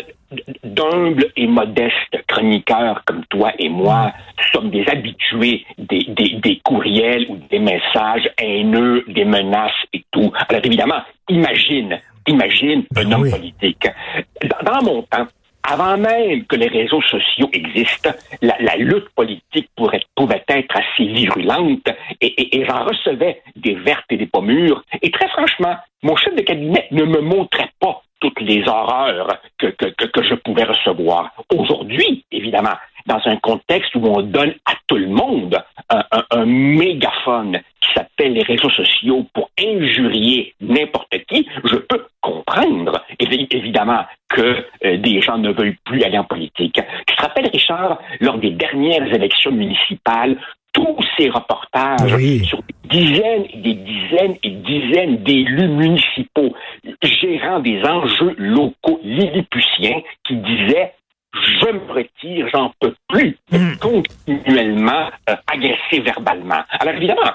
d'humbles 0.63 1.31
et 1.35 1.47
modestes 1.47 2.17
chroniqueurs 2.27 3.03
comme 3.05 3.25
toi 3.25 3.51
et 3.57 3.69
moi 3.69 4.13
sommes 4.51 4.69
des 4.69 4.85
habitués 4.87 5.65
des, 5.77 6.05
des, 6.09 6.39
des, 6.41 6.59
courriels 6.63 7.25
ou 7.29 7.37
des 7.49 7.59
messages 7.59 8.29
haineux, 8.37 9.03
des 9.07 9.25
menaces 9.25 9.71
et 9.93 10.03
tout. 10.11 10.31
Alors 10.47 10.61
évidemment, 10.63 11.01
imagine, 11.27 11.99
imagine 12.27 12.83
un 12.95 13.03
ben 13.03 13.13
homme 13.13 13.29
politique. 13.29 13.87
Dans, 14.43 14.71
dans, 14.71 14.83
mon 14.83 15.01
temps, 15.03 15.27
avant 15.63 15.97
même 15.97 16.45
que 16.45 16.55
les 16.55 16.67
réseaux 16.67 17.01
sociaux 17.01 17.49
existent, 17.53 18.11
la, 18.41 18.55
la 18.59 18.75
lutte 18.77 19.09
politique 19.15 19.69
pourrait, 19.75 20.01
pouvait 20.15 20.43
être 20.47 20.75
assez 20.75 21.05
virulente 21.05 21.87
et, 22.21 22.27
et, 22.27 22.59
et 22.59 22.65
j'en 22.65 22.85
recevais 22.85 23.41
des 23.55 23.75
vertes 23.75 24.05
et 24.09 24.17
des 24.17 24.27
pommures. 24.27 24.83
Et 25.01 25.11
très 25.11 25.27
franchement, 25.29 25.75
mon 26.01 26.15
chef 26.15 26.35
de 26.35 26.41
cabinet 26.41 26.87
ne 26.91 27.03
me 27.03 27.21
montrait 27.21 27.71
pas 27.79 28.01
toutes 28.19 28.39
les 28.41 28.67
horreurs 28.67 29.37
que, 29.57 29.67
que, 29.67 30.05
que, 30.05 30.23
je 30.23 30.35
pouvais 30.35 30.63
recevoir. 30.63 31.31
Aujourd'hui, 31.55 32.25
évidemment, 32.31 32.75
dans 33.05 33.21
un 33.25 33.37
contexte 33.37 33.95
où 33.95 34.05
on 34.05 34.21
donne 34.21 34.53
à 34.65 34.73
tout 34.87 34.97
le 34.97 35.07
monde 35.07 35.57
un, 35.89 36.45
mégaphone 36.45 37.59
qui 37.81 37.93
s'appelle 37.93 38.33
les 38.33 38.43
réseaux 38.43 38.69
sociaux 38.69 39.25
pour 39.33 39.49
injurier 39.59 40.53
n'importe 40.61 41.17
qui, 41.27 41.47
je 41.63 41.75
peux 41.77 42.05
comprendre 42.21 43.03
évidemment 43.51 44.05
que 44.27 44.65
euh, 44.85 44.97
des 44.97 45.21
gens 45.21 45.37
ne 45.37 45.51
veulent 45.51 45.75
plus 45.85 46.03
aller 46.03 46.17
en 46.17 46.23
politique. 46.23 46.79
Tu 47.07 47.15
te 47.15 47.21
rappelles, 47.21 47.49
Richard, 47.51 47.99
lors 48.19 48.37
des 48.37 48.51
dernières 48.51 49.07
élections 49.13 49.51
municipales, 49.51 50.37
tous 50.73 50.97
ces 51.17 51.29
reportages 51.29 52.17
sur 52.43 52.61
des 52.61 52.99
dizaines 52.99 53.45
et 53.53 53.57
des 53.57 53.73
dizaines 53.73 54.35
et 54.43 54.49
dizaines 54.49 55.17
d'élus 55.23 55.67
municipaux 55.67 56.53
gérant 57.01 57.59
des 57.59 57.81
enjeux 57.83 58.35
locaux 58.37 58.99
lilliputiens 59.03 60.01
qui 60.25 60.35
disaient 60.35 60.93
je 61.33 61.71
me 61.71 61.91
retire, 61.91 62.47
j'en 62.51 62.71
peux 62.79 62.95
plus, 63.07 63.37
mm. 63.51 63.75
continuellement 63.79 65.09
euh, 65.29 65.35
agressé 65.47 65.99
verbalement. 65.99 66.63
Alors 66.79 66.95
évidemment, 66.95 67.31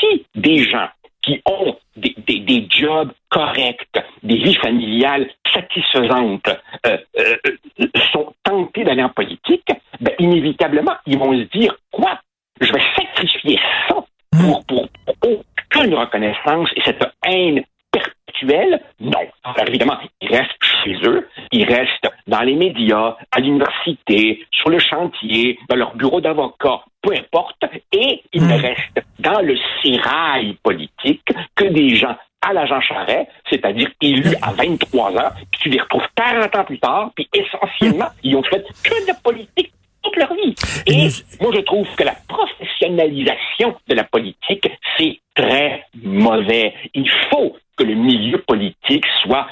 si 0.00 0.24
des 0.34 0.64
gens 0.64 0.88
qui 1.22 1.42
ont 1.44 1.76
des, 1.96 2.14
des, 2.26 2.40
des, 2.40 2.66
jobs 2.70 3.12
corrects, 3.28 3.88
des 4.22 4.36
vies 4.36 4.54
familiales 4.54 5.28
satisfaisantes, 5.52 6.48
euh, 6.86 6.96
euh, 7.18 7.86
sont 8.12 8.32
tentés 8.44 8.84
d'aller 8.84 9.02
en 9.02 9.08
politique, 9.08 9.68
ben, 10.00 10.14
inévitablement, 10.18 10.94
ils 11.06 11.18
vont 11.18 11.32
se 11.32 11.58
dire, 11.58 11.76
quoi, 11.90 12.20
je 12.60 12.72
vais 12.72 12.82
sacrifier 12.96 13.58
ça 13.88 14.04
pour, 14.40 14.64
pour, 14.64 14.88
pour 15.20 15.30
aucune 15.30 15.94
reconnaissance 15.94 16.68
et 16.76 16.82
cette 16.84 17.04
haine 17.24 17.62
perpétuelle? 17.90 18.80
Non. 19.00 19.26
Alors 19.44 19.68
évidemment, 19.68 19.98
ils 20.20 20.28
restent 20.28 20.52
chez 20.84 20.96
eux, 21.04 21.28
ils 21.52 21.64
restent 21.64 22.10
dans 22.26 22.42
les 22.42 22.54
médias, 22.54 23.16
à 23.30 23.40
l'université, 23.40 24.44
sur 24.50 24.70
le 24.70 24.78
chantier, 24.78 25.58
dans 25.68 25.76
leur 25.76 25.94
bureau 25.96 26.20
d'avocat, 26.20 26.82
peu 27.02 27.12
importe, 27.12 27.64
et 27.92 28.22
ils 28.32 28.46
ne 28.46 28.56
hmm. 28.56 28.60
restent 28.60 29.02
dans 29.18 29.40
le 29.40 29.56
sérail 29.82 30.56
politique 30.62 31.24
que 31.54 31.64
des 31.64 31.94
gens 31.94 32.16
à 32.46 32.52
l'agent 32.52 32.80
Charret, 32.80 33.28
c'est-à-dire 33.50 33.90
élus 34.00 34.36
à 34.42 34.52
23 34.52 35.10
ans, 35.12 35.30
puis 35.50 35.60
tu 35.62 35.68
les 35.68 35.80
retrouves 35.80 36.06
40 36.14 36.54
ans 36.54 36.64
plus 36.64 36.78
tard, 36.78 37.10
puis 37.14 37.28
essentiellement, 37.32 38.08
ils 38.22 38.36
ont 38.36 38.42
fait 38.44 38.64
que 38.84 39.06
de 39.06 39.22
politique 39.22 39.72
toute 40.16 40.28
leur 40.28 40.34
vie. 40.34 40.54
Et 40.86 41.08
moi, 41.40 41.52
je 41.54 41.60
trouve 41.60 41.86
que 41.96 42.04
la 42.04 42.16
professionnalisation 42.28 43.76
de 43.88 43.94
la 43.94 44.04
politique, 44.04 44.68
c'est 44.96 45.18
très 45.34 45.84
mauvais. 46.02 46.74
Il 46.94 47.10
faut 47.30 47.56
que 47.76 47.84
le 47.84 47.94
milieu 47.94 48.38
politique 48.38 49.04
soit 49.22 49.46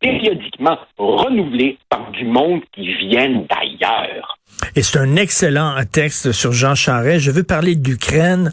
périodiquement 0.00 0.78
renouvelé 0.96 1.78
par 1.88 2.10
du 2.12 2.24
monde 2.24 2.62
qui 2.72 2.94
vienne 2.94 3.46
d'ailleurs. 3.46 4.37
Et 4.76 4.82
c'est 4.82 4.98
un 4.98 5.16
excellent 5.16 5.74
texte 5.90 6.32
sur 6.32 6.52
Jean 6.52 6.74
Charest. 6.74 7.20
Je 7.20 7.30
veux 7.30 7.42
parler 7.42 7.74
d'Ukraine. 7.74 8.52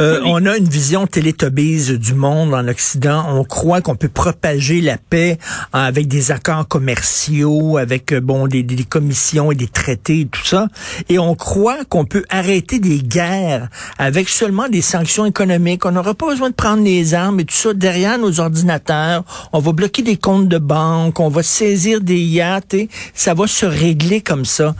Euh, 0.00 0.20
on 0.24 0.46
a 0.46 0.56
une 0.56 0.68
vision 0.68 1.06
télétobise 1.06 1.90
du 1.92 2.14
monde 2.14 2.54
en 2.54 2.66
Occident. 2.68 3.26
On 3.28 3.44
croit 3.44 3.80
qu'on 3.80 3.96
peut 3.96 4.08
propager 4.08 4.80
la 4.80 4.96
paix 4.98 5.38
avec 5.72 6.08
des 6.08 6.30
accords 6.30 6.66
commerciaux, 6.68 7.78
avec 7.78 8.12
euh, 8.12 8.20
bon 8.20 8.46
des, 8.46 8.62
des, 8.62 8.84
commissions 8.84 9.52
et 9.52 9.54
des 9.54 9.66
traités 9.66 10.20
et 10.20 10.26
tout 10.26 10.44
ça. 10.44 10.68
Et 11.08 11.18
on 11.18 11.34
croit 11.34 11.84
qu'on 11.88 12.04
peut 12.04 12.24
arrêter 12.30 12.78
des 12.78 13.00
guerres 13.00 13.68
avec 13.98 14.28
seulement 14.28 14.68
des 14.68 14.82
sanctions 14.82 15.26
économiques. 15.26 15.84
On 15.84 15.92
n'aura 15.92 16.14
pas 16.14 16.26
besoin 16.26 16.50
de 16.50 16.54
prendre 16.54 16.84
les 16.84 17.14
armes 17.14 17.40
et 17.40 17.44
tout 17.44 17.54
ça 17.54 17.74
derrière 17.74 18.18
nos 18.18 18.40
ordinateurs. 18.40 19.24
On 19.52 19.60
va 19.60 19.72
bloquer 19.72 20.02
des 20.02 20.16
comptes 20.16 20.48
de 20.48 20.58
banque, 20.58 21.20
on 21.20 21.28
va 21.28 21.42
saisir 21.42 22.00
des 22.00 22.20
yachts 22.20 22.74
et 22.74 22.88
ça 23.14 23.34
va 23.34 23.46
se 23.46 23.66
régler 23.66 24.20
comme 24.20 24.44
ça. 24.44 24.74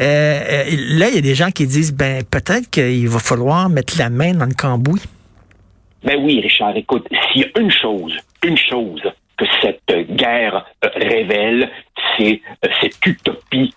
Euh, 0.00 0.04
euh, 0.04 0.64
là, 0.98 1.08
il 1.08 1.14
y 1.16 1.18
a 1.18 1.22
des 1.22 1.34
gens 1.34 1.50
qui 1.50 1.66
disent, 1.66 1.92
ben 1.92 2.22
peut-être 2.24 2.70
qu'il 2.70 3.08
va 3.08 3.18
falloir 3.18 3.68
mettre 3.68 3.98
la 3.98 4.10
main 4.10 4.32
dans 4.32 4.46
le 4.46 4.54
cambouis. 4.54 5.02
Ben 6.04 6.16
oui, 6.20 6.40
Richard, 6.40 6.76
écoute, 6.76 7.06
s'il 7.32 7.42
y 7.42 7.44
a 7.44 7.60
une 7.60 7.70
chose, 7.70 8.16
une 8.44 8.56
chose 8.56 9.02
que 9.36 9.44
cette 9.60 10.14
guerre 10.14 10.66
euh, 10.84 10.88
révèle, 10.94 11.70
c'est 12.16 12.40
cette 12.80 13.04
utopie 13.06 13.74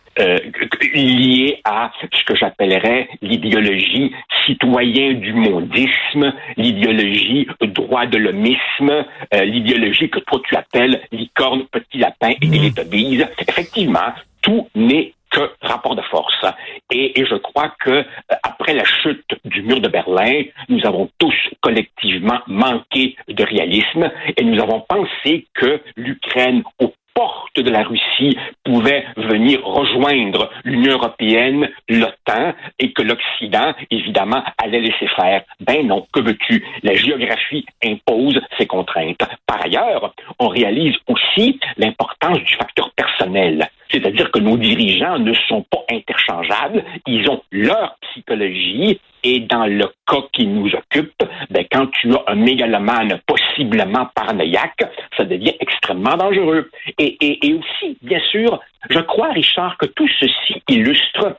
liée 0.93 1.61
à 1.63 1.89
ce 1.99 2.23
que 2.25 2.35
j'appellerais 2.35 3.07
l'idéologie 3.21 4.11
citoyen 4.45 5.13
du 5.13 5.33
mondisme, 5.33 6.33
l'idéologie 6.57 7.47
droit 7.61 8.05
de 8.05 8.17
l'homisme, 8.17 9.05
l'idéologie 9.31 10.09
que 10.09 10.19
toi 10.19 10.41
tu 10.47 10.55
appelles 10.55 11.01
licorne, 11.11 11.63
petit 11.71 11.97
lapin 11.97 12.31
et 12.41 12.45
mmh. 12.45 13.25
Effectivement, 13.47 14.13
tout 14.41 14.67
n'est 14.75 15.13
que 15.31 15.51
rapport 15.61 15.95
de 15.95 16.01
force. 16.03 16.45
Et, 16.91 17.13
je 17.15 17.35
crois 17.35 17.73
que 17.79 17.89
euh, 17.89 18.03
après 18.43 18.73
la 18.73 18.83
chute 18.83 19.31
du 19.45 19.61
mur 19.63 19.79
de 19.79 19.88
Berlin, 19.88 20.43
nous 20.69 20.85
avons 20.85 21.09
tous 21.17 21.33
collectivement 21.61 22.39
manqué 22.47 23.15
de 23.27 23.43
réalisme 23.43 24.11
et 24.38 24.43
nous 24.43 24.61
avons 24.61 24.81
pensé 24.81 25.47
que 25.53 25.81
l'Ukraine, 25.95 26.63
au 26.79 26.93
porte 27.13 27.60
de 27.60 27.70
la 27.70 27.84
Russie 27.84 28.38
pouvait 28.63 29.06
venir 29.18 29.63
rejoindre 29.65 30.50
l'Union 30.63 30.94
européenne, 30.94 31.70
l'OTAN, 31.89 32.53
et 32.80 32.91
que 32.94 33.01
l'Occident, 33.01 33.74
évidemment, 33.89 34.44
allait 34.58 34.80
laisser 34.80 35.08
faire. 35.15 35.44
Ben 35.60 35.86
non, 35.86 36.08
que 36.13 36.22
veux-tu? 36.22 36.63
La 36.84 36.94
géographie 36.94 37.65
impose 37.84 38.39
ses 38.58 38.65
contraintes. 38.65 39.24
Par 39.46 39.63
ailleurs, 39.63 40.13
on 40.39 40.48
réalise 40.48 40.96
aussi 41.08 41.60
l'importance 41.77 42.39
du 42.39 42.56
facteur 42.56 42.91
personnel. 42.91 43.70
C'est-à-dire 43.89 44.32
que 44.32 44.39
nos 44.39 44.58
dirigeants 44.58 45.20
ne 45.20 45.34
sont 45.48 45.63
pas 45.63 45.84
interchangeables, 45.91 46.84
ils 47.08 47.30
ont 47.30 47.41
leur 47.51 47.98
psychologie 48.01 49.00
et 49.23 49.41
dans 49.41 49.65
le 49.65 49.87
cas 50.07 50.23
qui 50.33 50.47
nous 50.47 50.69
occupe, 50.73 51.23
ben, 51.49 51.65
quand 51.71 51.87
tu 51.87 52.11
as 52.13 52.23
un 52.27 52.35
mégalomane 52.35 53.19
possiblement 53.25 54.09
paranoïaque, 54.15 54.83
ça 55.17 55.23
devient 55.23 55.53
extrêmement 55.59 56.17
dangereux. 56.17 56.69
Et, 56.97 57.17
aussi, 57.53 57.97
bien 58.01 58.19
sûr, 58.31 58.59
je 58.89 58.99
crois, 58.99 59.29
Richard, 59.29 59.77
que 59.77 59.85
tout 59.85 60.07
ceci 60.19 60.61
illustre 60.67 61.37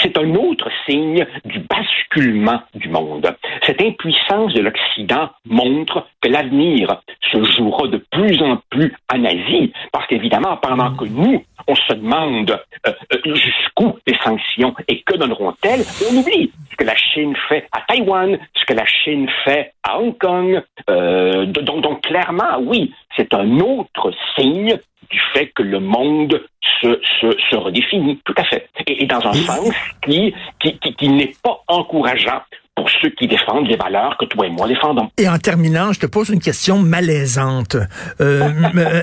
c'est 0.00 0.16
un 0.18 0.34
autre 0.34 0.68
signe 0.86 1.26
du 1.44 1.60
basculement 1.60 2.60
du 2.74 2.88
monde. 2.88 3.34
Cette 3.62 3.80
impuissance 3.80 4.52
de 4.52 4.60
l'Occident 4.60 5.30
montre 5.46 6.06
que 6.20 6.28
l'avenir 6.28 7.00
se 7.32 7.42
jouera 7.56 7.88
de 7.88 7.98
plus 8.10 8.40
en 8.42 8.60
plus 8.70 8.92
en 9.12 9.24
Asie, 9.24 9.72
parce 9.92 10.06
qu'évidemment, 10.06 10.56
pendant 10.56 10.94
que 10.94 11.04
nous, 11.04 11.42
on 11.66 11.74
se 11.74 11.94
demande 11.94 12.50
euh, 12.86 12.92
euh, 13.12 13.34
jusqu'où 13.34 13.96
les 14.06 14.16
sanctions 14.22 14.74
et 14.88 15.02
que 15.02 15.16
donneront-elles, 15.16 15.84
on 16.10 16.16
oublie 16.16 16.52
ce 16.70 16.76
que 16.76 16.84
la 16.84 16.96
Chine 16.96 17.34
fait 17.48 17.66
à 17.72 17.80
Taïwan, 17.82 18.38
ce 18.54 18.64
que 18.64 18.74
la 18.74 18.84
Chine 18.86 19.28
fait 19.44 19.72
à 19.82 19.98
Hong 19.98 20.16
Kong. 20.18 20.62
Euh, 20.90 21.46
donc, 21.46 21.80
donc, 21.80 22.02
clairement, 22.02 22.58
oui, 22.60 22.92
c'est 23.16 23.32
un 23.34 23.60
autre 23.60 24.12
signe 24.36 24.78
du 25.10 25.20
fait 25.32 25.46
que 25.54 25.62
le 25.62 25.80
monde 25.80 26.42
se, 26.80 27.00
se, 27.20 27.36
se 27.50 27.56
redéfinit, 27.56 28.20
tout 28.24 28.34
à 28.36 28.44
fait. 28.44 28.68
Et, 28.86 29.04
et 29.04 29.06
dans 29.06 29.24
un 29.26 29.32
sens 29.32 29.74
qui, 30.02 30.34
qui, 30.60 30.78
qui, 30.78 30.94
qui 30.94 31.08
n'est 31.08 31.32
pas 31.42 31.62
encourageant 31.68 32.42
pour 32.74 32.90
ceux 33.00 33.10
qui 33.10 33.28
défendent 33.28 33.68
les 33.68 33.76
valeurs 33.76 34.16
que 34.18 34.24
toi 34.24 34.46
et 34.46 34.50
moi 34.50 34.66
défendons. 34.66 35.08
Et 35.18 35.28
en 35.28 35.38
terminant, 35.38 35.92
je 35.92 36.00
te 36.00 36.06
pose 36.06 36.28
une 36.30 36.40
question 36.40 36.78
malaisante. 36.78 37.76
Euh, 38.20 38.50
euh, 38.76 39.02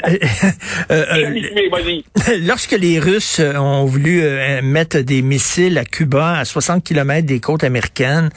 euh, 0.91 1.05
euh 1.13 2.01
lorsque 2.45 2.73
les 2.73 2.99
Russes 2.99 3.39
ont 3.39 3.85
voulu 3.85 4.23
mettre 4.61 4.99
des 4.99 5.21
missiles 5.21 5.77
à 5.77 5.85
Cuba 5.85 6.33
à 6.39 6.45
60 6.45 6.83
km 6.83 7.25
des 7.25 7.39
côtes 7.39 7.63
américaines, 7.63 8.29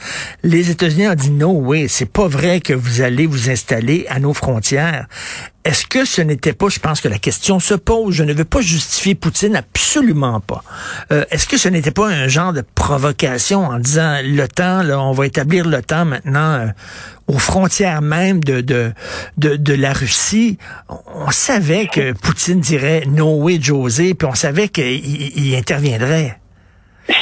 les 0.43 0.71
États-Unis 0.71 1.09
ont 1.09 1.15
dit 1.15 1.31
non, 1.31 1.51
oui, 1.51 1.89
c'est 1.89 2.11
pas 2.11 2.27
vrai 2.27 2.61
que 2.61 2.73
vous 2.73 3.01
allez 3.01 3.25
vous 3.25 3.49
installer 3.49 4.05
à 4.09 4.19
nos 4.19 4.33
frontières. 4.33 5.07
Est-ce 5.65 5.87
que 5.87 6.05
ce 6.05 6.21
n'était 6.21 6.53
pas, 6.53 6.69
je 6.69 6.79
pense 6.79 7.01
que 7.01 7.07
la 7.07 7.17
question 7.17 7.59
se 7.59 7.73
pose, 7.73 8.13
je 8.13 8.23
ne 8.23 8.33
veux 8.33 8.45
pas 8.45 8.61
justifier 8.61 9.15
Poutine, 9.15 9.55
absolument 9.55 10.39
pas. 10.39 10.61
Euh, 11.11 11.25
est-ce 11.31 11.47
que 11.47 11.57
ce 11.57 11.67
n'était 11.69 11.89
pas 11.89 12.07
un 12.07 12.27
genre 12.27 12.53
de 12.53 12.61
provocation 12.75 13.61
en 13.61 13.79
disant 13.79 14.19
l'OTAN, 14.23 14.83
là, 14.83 15.01
on 15.01 15.11
va 15.11 15.25
établir 15.25 15.67
l'OTAN 15.67 16.05
maintenant 16.05 16.53
euh, 16.53 16.67
aux 17.27 17.39
frontières 17.39 18.03
même 18.03 18.43
de, 18.43 18.61
de, 18.61 18.93
de, 19.37 19.73
la 19.73 19.91
Russie? 19.91 20.59
On, 20.87 21.31
savait 21.31 21.87
que 21.87 22.13
Poutine 22.13 22.59
dirait 22.59 23.03
no 23.07 23.41
way 23.41 23.57
José, 23.59 24.13
puis 24.13 24.27
on 24.27 24.35
savait 24.35 24.67
qu'il 24.67 25.55
interviendrait. 25.55 26.37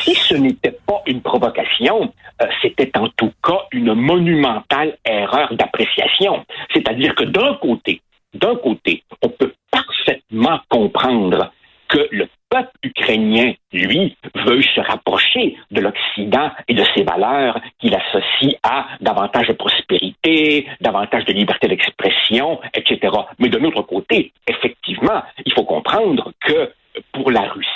Si 0.04 0.16
ce 0.16 0.36
n'était 0.36 0.78
pas 0.86 1.02
une 1.08 1.22
provocation, 1.22 2.14
euh, 2.42 2.46
c'était 2.62 2.92
en 2.98 3.08
tout 3.16 3.32
cas 3.42 3.60
une 3.72 3.94
monumentale 3.94 4.98
erreur 5.06 5.54
d'appréciation. 5.54 6.46
C'est-à-dire 6.74 7.16
que 7.16 7.24
d'un 7.24 7.56
côté, 7.62 8.02
d'un 8.34 8.56
côté, 8.56 9.04
on 9.22 9.30
peut 9.30 9.54
parfaitement 9.72 10.60
comprendre 10.70 11.52
que 11.88 12.08
le 12.12 12.28
peuple 12.50 12.72
ukrainien, 12.84 13.54
lui, 13.72 14.16
veut 14.36 14.62
se 14.62 14.80
rapprocher 14.80 15.58
de 15.72 15.82
l'Occident 15.82 16.52
et 16.68 16.74
de 16.74 16.84
ses 16.96 17.04
valeurs 17.04 17.60
qu'il 17.80 17.96
associe 17.96 18.56
à 18.63 18.88
davantage 19.02 19.48
de 19.48 19.54
prospérité, 19.54 20.68
davantage 20.82 21.25
de 21.25 21.34
liberté 21.34 21.68
d'expression, 21.68 22.60
etc. 22.75 23.16
Mais 23.40 23.50
de 23.50 23.58
l'autre 23.58 23.82
côté, 23.82 24.32
effectivement, 24.48 25.24
il 25.46 25.54
faut 25.54 25.63
comprendre 25.63 26.32
que 26.42 26.72
pour 27.12 27.32
la 27.32 27.42
Russie, 27.42 27.70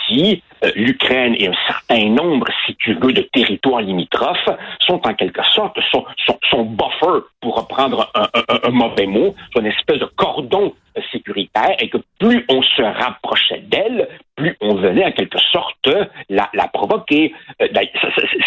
euh, 0.64 0.72
l'Ukraine 0.76 1.36
et 1.38 1.48
un 1.48 1.54
certain 1.68 2.10
nombre, 2.10 2.48
si 2.66 2.76
tu 2.76 2.94
veux, 2.96 3.14
de 3.14 3.22
territoires 3.22 3.82
limitrophes 3.82 4.50
sont 4.80 5.02
en 5.06 5.14
quelque 5.14 5.44
sorte 5.54 5.78
son, 5.92 6.06
son, 6.50 6.64
buffer, 6.64 7.26
pour 7.42 7.58
reprendre 7.58 8.12
un, 8.16 8.70
mauvais 8.72 9.06
mot, 9.06 9.36
son 9.56 9.64
espèce 9.66 10.00
de 10.00 10.06
cordon 10.06 10.74
sécuritaire, 11.12 11.76
et 11.80 11.90
que 11.90 11.98
plus 12.20 12.46
on 12.50 12.62
se 12.62 12.82
rapprochait 12.82 13.64
d'elle, 13.68 14.08
plus 14.36 14.58
on 14.62 14.76
venait 14.76 15.06
en 15.06 15.12
quelque 15.12 15.40
sorte 15.52 15.90
la, 16.30 16.50
la 16.54 16.68
provoquer. 16.68 17.34
Euh, 17.62 17.68
ben, 17.74 17.86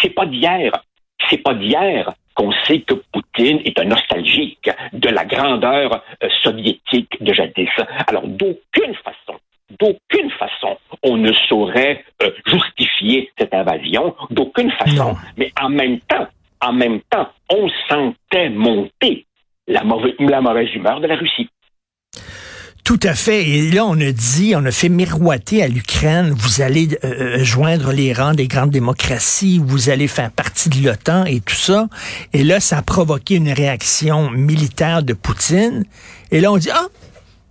c'est 0.01 0.09
pas 0.09 0.25
d'hier. 0.25 0.71
C'est 1.29 1.37
pas 1.37 1.53
d'hier 1.53 2.11
qu'on 2.35 2.51
sait 2.65 2.81
que 2.81 2.95
Poutine 3.11 3.61
est 3.65 3.79
un 3.79 3.85
nostalgique 3.85 4.69
de 4.93 5.09
la 5.09 5.25
grandeur 5.25 6.03
euh, 6.23 6.29
soviétique 6.43 7.21
de 7.21 7.33
jadis. 7.33 7.69
Alors, 8.07 8.27
d'aucune 8.27 8.95
façon, 8.95 9.39
d'aucune 9.79 10.31
façon 10.31 10.77
on 11.03 11.17
ne 11.17 11.31
saurait 11.49 12.03
euh, 12.21 12.29
justifier 12.45 13.31
cette 13.37 13.53
invasion, 13.53 14.15
d'aucune 14.29 14.71
façon. 14.71 15.15
Mais 15.37 15.51
en 15.59 15.69
même 15.69 15.99
temps, 16.01 16.27
en 16.61 16.73
même 16.73 16.99
temps, 17.09 17.27
on 17.49 17.67
sentait 17.89 18.49
monter 18.49 19.25
la 19.67 19.83
mauvaise, 19.83 20.13
la 20.19 20.41
mauvaise 20.41 20.73
humeur 20.75 20.99
de 21.01 21.07
la 21.07 21.15
Russie. 21.15 21.49
Tout 22.83 22.99
à 23.03 23.13
fait. 23.13 23.47
Et 23.47 23.71
là, 23.71 23.85
on 23.85 23.99
a 24.01 24.11
dit, 24.11 24.53
on 24.55 24.65
a 24.65 24.71
fait 24.71 24.89
miroiter 24.89 25.61
à 25.61 25.67
l'Ukraine, 25.67 26.33
vous 26.35 26.61
allez 26.61 26.89
euh, 27.03 27.37
euh, 27.37 27.43
joindre 27.43 27.91
les 27.91 28.11
rangs 28.11 28.33
des 28.33 28.47
grandes 28.47 28.71
démocraties, 28.71 29.61
vous 29.63 29.89
allez 29.89 30.07
faire 30.07 30.31
partie 30.31 30.69
de 30.69 30.83
l'OTAN 30.83 31.25
et 31.25 31.41
tout 31.41 31.55
ça. 31.55 31.87
Et 32.33 32.43
là, 32.43 32.59
ça 32.59 32.79
a 32.79 32.81
provoqué 32.81 33.35
une 33.35 33.51
réaction 33.51 34.31
militaire 34.31 35.03
de 35.03 35.13
Poutine. 35.13 35.85
Et 36.31 36.41
là, 36.41 36.51
on 36.51 36.57
dit, 36.57 36.71
ah, 36.73 36.87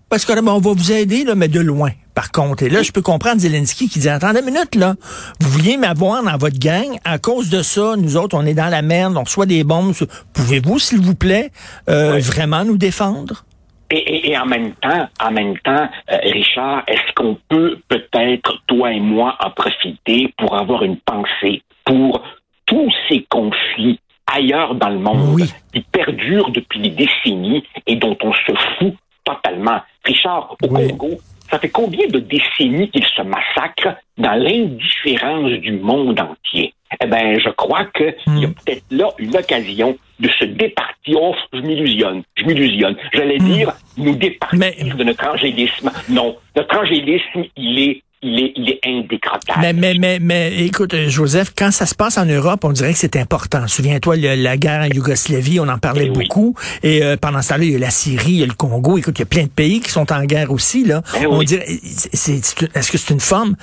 parce 0.08 0.24
que 0.24 0.32
on 0.32 0.58
va 0.58 0.72
vous 0.72 0.92
aider, 0.92 1.24
là, 1.24 1.36
mais 1.36 1.48
de 1.48 1.60
loin, 1.60 1.90
par 2.20 2.32
contre. 2.32 2.64
Et 2.64 2.68
là, 2.68 2.82
je 2.82 2.92
peux 2.92 3.00
comprendre 3.00 3.40
Zelensky 3.40 3.88
qui 3.88 3.98
dit, 3.98 4.10
attendez 4.10 4.40
une 4.40 4.52
minute, 4.52 4.74
là, 4.74 4.94
vous 5.40 5.48
vouliez 5.48 5.78
m'avoir 5.78 6.22
dans 6.22 6.36
votre 6.36 6.58
gang, 6.58 6.98
à 7.02 7.18
cause 7.18 7.48
de 7.48 7.62
ça, 7.62 7.94
nous 7.96 8.18
autres, 8.18 8.36
on 8.36 8.44
est 8.44 8.52
dans 8.52 8.68
la 8.68 8.82
merde, 8.82 9.16
on 9.16 9.22
reçoit 9.22 9.46
des 9.46 9.64
bombes. 9.64 9.94
Pouvez-vous, 10.34 10.78
s'il 10.78 11.00
vous 11.00 11.14
plaît, 11.14 11.48
euh, 11.88 12.18
vraiment 12.18 12.62
nous 12.62 12.76
défendre? 12.76 13.44
Et, 13.90 14.36
en 14.36 14.44
même 14.44 14.72
temps, 14.82 15.08
en 15.18 15.30
même 15.30 15.56
temps, 15.60 15.88
euh, 16.12 16.18
Richard, 16.24 16.82
est-ce 16.88 17.14
qu'on 17.16 17.38
peut 17.48 17.78
peut-être, 17.88 18.52
toi 18.66 18.92
et 18.92 19.00
moi, 19.00 19.38
en 19.42 19.50
profiter 19.50 20.34
pour 20.36 20.58
avoir 20.58 20.82
une 20.82 20.98
pensée 20.98 21.62
pour 21.86 22.22
tous 22.66 22.92
ces 23.08 23.26
conflits 23.30 23.98
ailleurs 24.30 24.74
dans 24.74 24.90
le 24.90 24.98
monde 24.98 25.40
qui 25.72 25.80
perdurent 25.90 26.50
depuis 26.50 26.80
des 26.82 26.90
décennies 26.90 27.64
et 27.86 27.96
dont 27.96 28.16
on 28.22 28.32
se 28.34 28.52
fout 28.78 28.94
totalement? 29.24 29.80
Richard, 30.04 30.56
au 30.62 30.68
Congo, 30.68 31.18
ça 31.50 31.58
fait 31.58 31.68
combien 31.68 32.06
de 32.06 32.18
décennies 32.18 32.90
qu'ils 32.90 33.06
se 33.06 33.22
massacrent 33.22 33.96
dans 34.18 34.34
l'indifférence 34.34 35.52
du 35.52 35.72
monde 35.72 36.20
entier? 36.20 36.74
Eh 37.00 37.06
bien, 37.06 37.38
je 37.38 37.50
crois 37.50 37.84
qu'il 37.86 38.14
y 38.38 38.44
a 38.44 38.48
hmm. 38.48 38.54
peut-être 38.54 38.84
là 38.90 39.08
une 39.18 39.36
occasion 39.36 39.96
de 40.18 40.28
se 40.28 40.44
départir. 40.44 41.18
Oh, 41.20 41.34
je 41.52 41.60
m'illusionne, 41.60 42.22
je 42.34 42.44
m'illusionne. 42.44 42.96
J'allais 43.12 43.38
hmm. 43.38 43.52
dire, 43.52 43.72
nous 43.96 44.16
départir 44.16 44.96
de 44.96 45.04
notre 45.04 45.28
angélisme. 45.28 45.90
Non, 46.08 46.36
notre 46.56 46.78
angélisme, 46.78 47.44
il 47.56 47.78
est 47.78 48.02
il 48.22 48.38
est, 48.38 48.52
il 48.56 48.68
est 48.68 48.80
indécrottable. 48.84 49.60
Mais, 49.60 49.72
mais, 49.72 49.94
mais, 49.98 50.18
mais, 50.20 50.64
écoute, 50.64 50.92
euh, 50.92 51.08
Joseph, 51.08 51.52
quand 51.56 51.70
ça 51.70 51.86
se 51.86 51.94
passe 51.94 52.18
en 52.18 52.26
Europe, 52.26 52.64
on 52.64 52.72
dirait 52.72 52.92
que 52.92 52.98
c'est 52.98 53.16
important. 53.16 53.66
Souviens-toi, 53.66 54.16
la 54.16 54.56
guerre 54.58 54.82
en 54.82 54.94
Yougoslavie, 54.94 55.58
on 55.58 55.68
en 55.68 55.78
parlait 55.78 56.06
eh 56.06 56.10
beaucoup. 56.10 56.54
Et 56.82 57.02
euh, 57.02 57.16
pendant 57.16 57.40
ce 57.40 57.50
temps-là, 57.50 57.64
il 57.64 57.72
y 57.72 57.76
a 57.76 57.78
la 57.78 57.90
Syrie, 57.90 58.32
il 58.32 58.38
y 58.40 58.42
a 58.42 58.46
le 58.46 58.52
Congo. 58.52 58.98
Écoute, 58.98 59.18
il 59.18 59.22
y 59.22 59.24
a 59.24 59.26
plein 59.26 59.44
de 59.44 59.48
pays 59.48 59.80
qui 59.80 59.90
sont 59.90 60.12
en 60.12 60.24
guerre 60.24 60.52
aussi. 60.52 60.84
Là. 60.84 61.02
Eh 61.20 61.26
on 61.26 61.42
dirait, 61.42 61.64
c'est, 62.12 62.36
est-ce 62.74 62.92
que 62.92 62.98
c'est 62.98 63.14
une 63.14 63.20
forme 63.20 63.56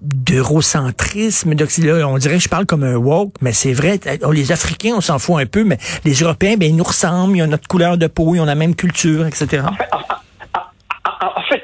d'eurocentrisme, 0.00 1.50
on 1.50 2.18
dirait 2.18 2.36
que 2.36 2.42
je 2.42 2.48
parle 2.48 2.66
comme 2.66 2.84
un 2.84 2.94
woke, 2.94 3.34
mais 3.40 3.52
c'est 3.52 3.72
vrai, 3.72 3.98
les 4.32 4.52
Africains, 4.52 4.94
on 4.96 5.00
s'en 5.00 5.18
fout 5.18 5.40
un 5.40 5.46
peu, 5.46 5.64
mais 5.64 5.76
les 6.04 6.14
Européens, 6.14 6.54
ben, 6.56 6.68
ils 6.68 6.76
nous 6.76 6.84
ressemblent, 6.84 7.36
ils 7.36 7.42
ont 7.42 7.48
notre 7.48 7.66
couleur 7.66 7.98
de 7.98 8.06
peau, 8.06 8.36
ils 8.36 8.40
ont 8.40 8.44
la 8.44 8.54
même 8.54 8.76
culture, 8.76 9.26
etc. 9.26 9.64
En 11.20 11.42
fait, 11.48 11.62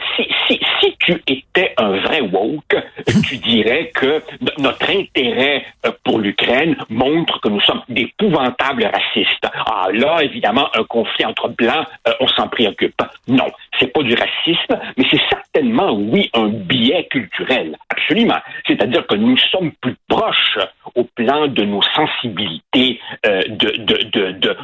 si 0.85 0.97
tu 0.99 1.23
étais 1.27 1.75
un 1.79 1.99
vrai 1.99 2.21
woke, 2.21 2.77
tu 3.29 3.37
dirais 3.39 3.91
que 3.95 4.23
notre 4.59 4.91
intérêt 4.91 5.65
euh, 5.87 5.93
pour 6.05 6.19
l'Ukraine 6.19 6.77
montre 6.91 7.41
que 7.41 7.49
nous 7.49 7.61
sommes 7.61 7.83
d'épouvantables 7.89 8.85
racistes. 8.85 9.47
Ah 9.67 9.87
là, 9.93 10.23
évidemment, 10.23 10.69
un 10.75 10.85
conflit 10.85 11.25
entre 11.25 11.49
blancs, 11.49 11.87
euh, 12.07 12.13
on 12.21 12.29
s'en 12.29 12.49
préoccupe. 12.49 13.01
Non, 13.29 13.51
c'est 13.79 13.93
pas 13.93 14.03
du 14.03 14.15
racisme, 14.15 14.79
mais 14.97 15.05
c'est 15.11 15.21
certainement, 15.31 15.93
oui, 15.93 16.31
un 16.35 16.49
biais 16.49 17.07
culturel. 17.11 17.77
Absolument. 17.89 18.39
C'est-à-dire 18.67 19.07
que 19.07 19.15
nous 19.15 19.37
sommes 19.37 19.73
plus 19.81 19.97
proches 20.09 20.59
au 20.95 21.05
plan 21.05 21.47
de 21.47 21.63
nos 21.65 21.83
sensibilités 21.95 23.01
euh, 23.27 23.43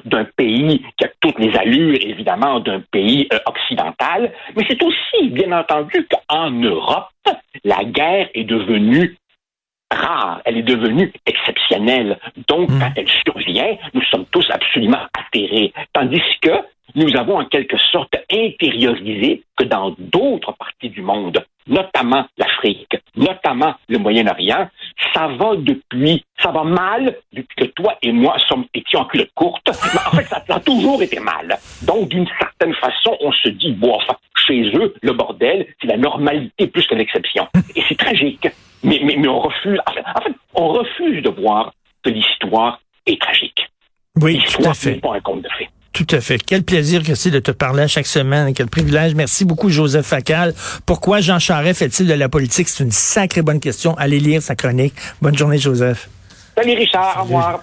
d'un 0.04 0.24
pays 0.36 0.82
qui 0.96 1.04
a 1.04 1.08
toutes 1.20 1.38
les 1.38 1.56
allures, 1.56 1.98
évidemment, 2.00 2.60
d'un 2.60 2.80
pays 2.90 3.28
occidental, 3.46 4.32
mais 4.56 4.64
c'est 4.68 4.82
aussi, 4.82 5.30
bien 5.30 5.52
entendu, 5.52 6.06
qu'en 6.10 6.50
Europe, 6.50 7.08
la 7.64 7.84
guerre 7.84 8.28
est 8.34 8.44
devenue 8.44 9.16
rare, 9.90 10.40
elle 10.44 10.58
est 10.58 10.62
devenue 10.62 11.12
exceptionnelle. 11.26 12.18
Donc, 12.48 12.70
hmm. 12.70 12.78
quand 12.78 12.92
elle 12.96 13.08
survient, 13.08 13.76
nous 13.94 14.02
sommes 14.02 14.26
tous 14.26 14.48
absolument 14.50 15.06
atterrés. 15.18 15.72
Tandis 15.92 16.22
que 16.40 16.52
nous 16.94 17.16
avons 17.16 17.38
en 17.38 17.44
quelque 17.44 17.78
sorte 17.78 18.16
intériorisé 18.32 19.42
que 19.56 19.64
dans 19.64 19.94
d'autres 19.98 20.52
parties 20.52 20.90
du 20.90 21.02
monde, 21.02 21.44
notamment 21.66 22.26
l'Afrique, 22.36 22.96
notamment 23.16 23.74
le 23.88 23.98
Moyen-Orient, 23.98 24.68
ça 25.14 25.28
va 25.28 25.56
depuis, 25.56 26.24
ça 26.42 26.50
va 26.50 26.64
mal 26.64 27.16
depuis 27.32 27.56
que 27.56 27.64
toi 27.66 27.96
et 28.02 28.12
moi 28.12 28.36
sommes 28.48 28.64
étions 28.74 29.00
en 29.00 29.04
culotte 29.04 29.30
courte. 29.34 29.66
Mais 29.66 30.00
en 30.06 30.16
fait, 30.16 30.24
ça, 30.24 30.42
a 30.48 30.60
toujours 30.60 31.02
été 31.02 31.20
mal. 31.20 31.58
Donc, 31.82 32.08
d'une 32.08 32.26
certaine 32.38 32.74
façon, 32.74 33.16
on 33.20 33.32
se 33.32 33.48
dit, 33.48 33.72
bon, 33.72 33.94
enfin, 33.94 34.16
chez 34.46 34.62
eux, 34.74 34.94
le 35.02 35.12
bordel, 35.12 35.66
c'est 35.80 35.88
la 35.88 35.96
normalité 35.96 36.66
plus 36.66 36.86
que 36.86 36.94
l'exception. 36.94 37.48
Et 37.76 37.82
c'est 37.88 37.98
tragique. 37.98 38.48
Mais, 38.82 39.00
mais, 39.04 39.16
mais 39.16 39.28
on 39.28 39.40
refuse, 39.40 39.78
en 39.86 39.92
fait, 39.92 40.32
on 40.54 40.68
refuse 40.68 41.22
de 41.22 41.30
voir 41.30 41.72
que 42.02 42.10
l'histoire 42.10 42.80
est 43.06 43.20
tragique. 43.20 43.68
Oui, 44.20 44.42
tout 44.48 44.62
à 44.64 44.74
fait. 44.74 45.00
pas 45.00 45.14
un 45.14 45.20
conte 45.20 45.42
de 45.42 45.48
fait. 45.58 45.68
Tout 45.92 46.06
à 46.10 46.20
fait. 46.20 46.38
Quel 46.38 46.62
plaisir 46.62 47.02
que 47.02 47.14
c'est 47.14 47.30
de 47.30 47.40
te 47.40 47.50
parler 47.50 47.88
chaque 47.88 48.06
semaine. 48.06 48.54
Quel 48.54 48.68
privilège. 48.68 49.14
Merci 49.14 49.44
beaucoup, 49.44 49.70
Joseph 49.70 50.06
Facal. 50.06 50.54
Pourquoi 50.86 51.20
Jean 51.20 51.38
Charest 51.38 51.80
fait-il 51.80 52.06
de 52.06 52.14
la 52.14 52.28
politique? 52.28 52.68
C'est 52.68 52.84
une 52.84 52.92
sacrée 52.92 53.42
bonne 53.42 53.60
question. 53.60 53.96
Allez 53.98 54.20
lire 54.20 54.40
sa 54.40 54.54
chronique. 54.54 54.94
Bonne 55.20 55.36
journée, 55.36 55.58
Joseph. 55.58 56.08
Salut, 56.56 56.74
Richard. 56.74 57.18
Au 57.18 57.22
revoir. 57.24 57.62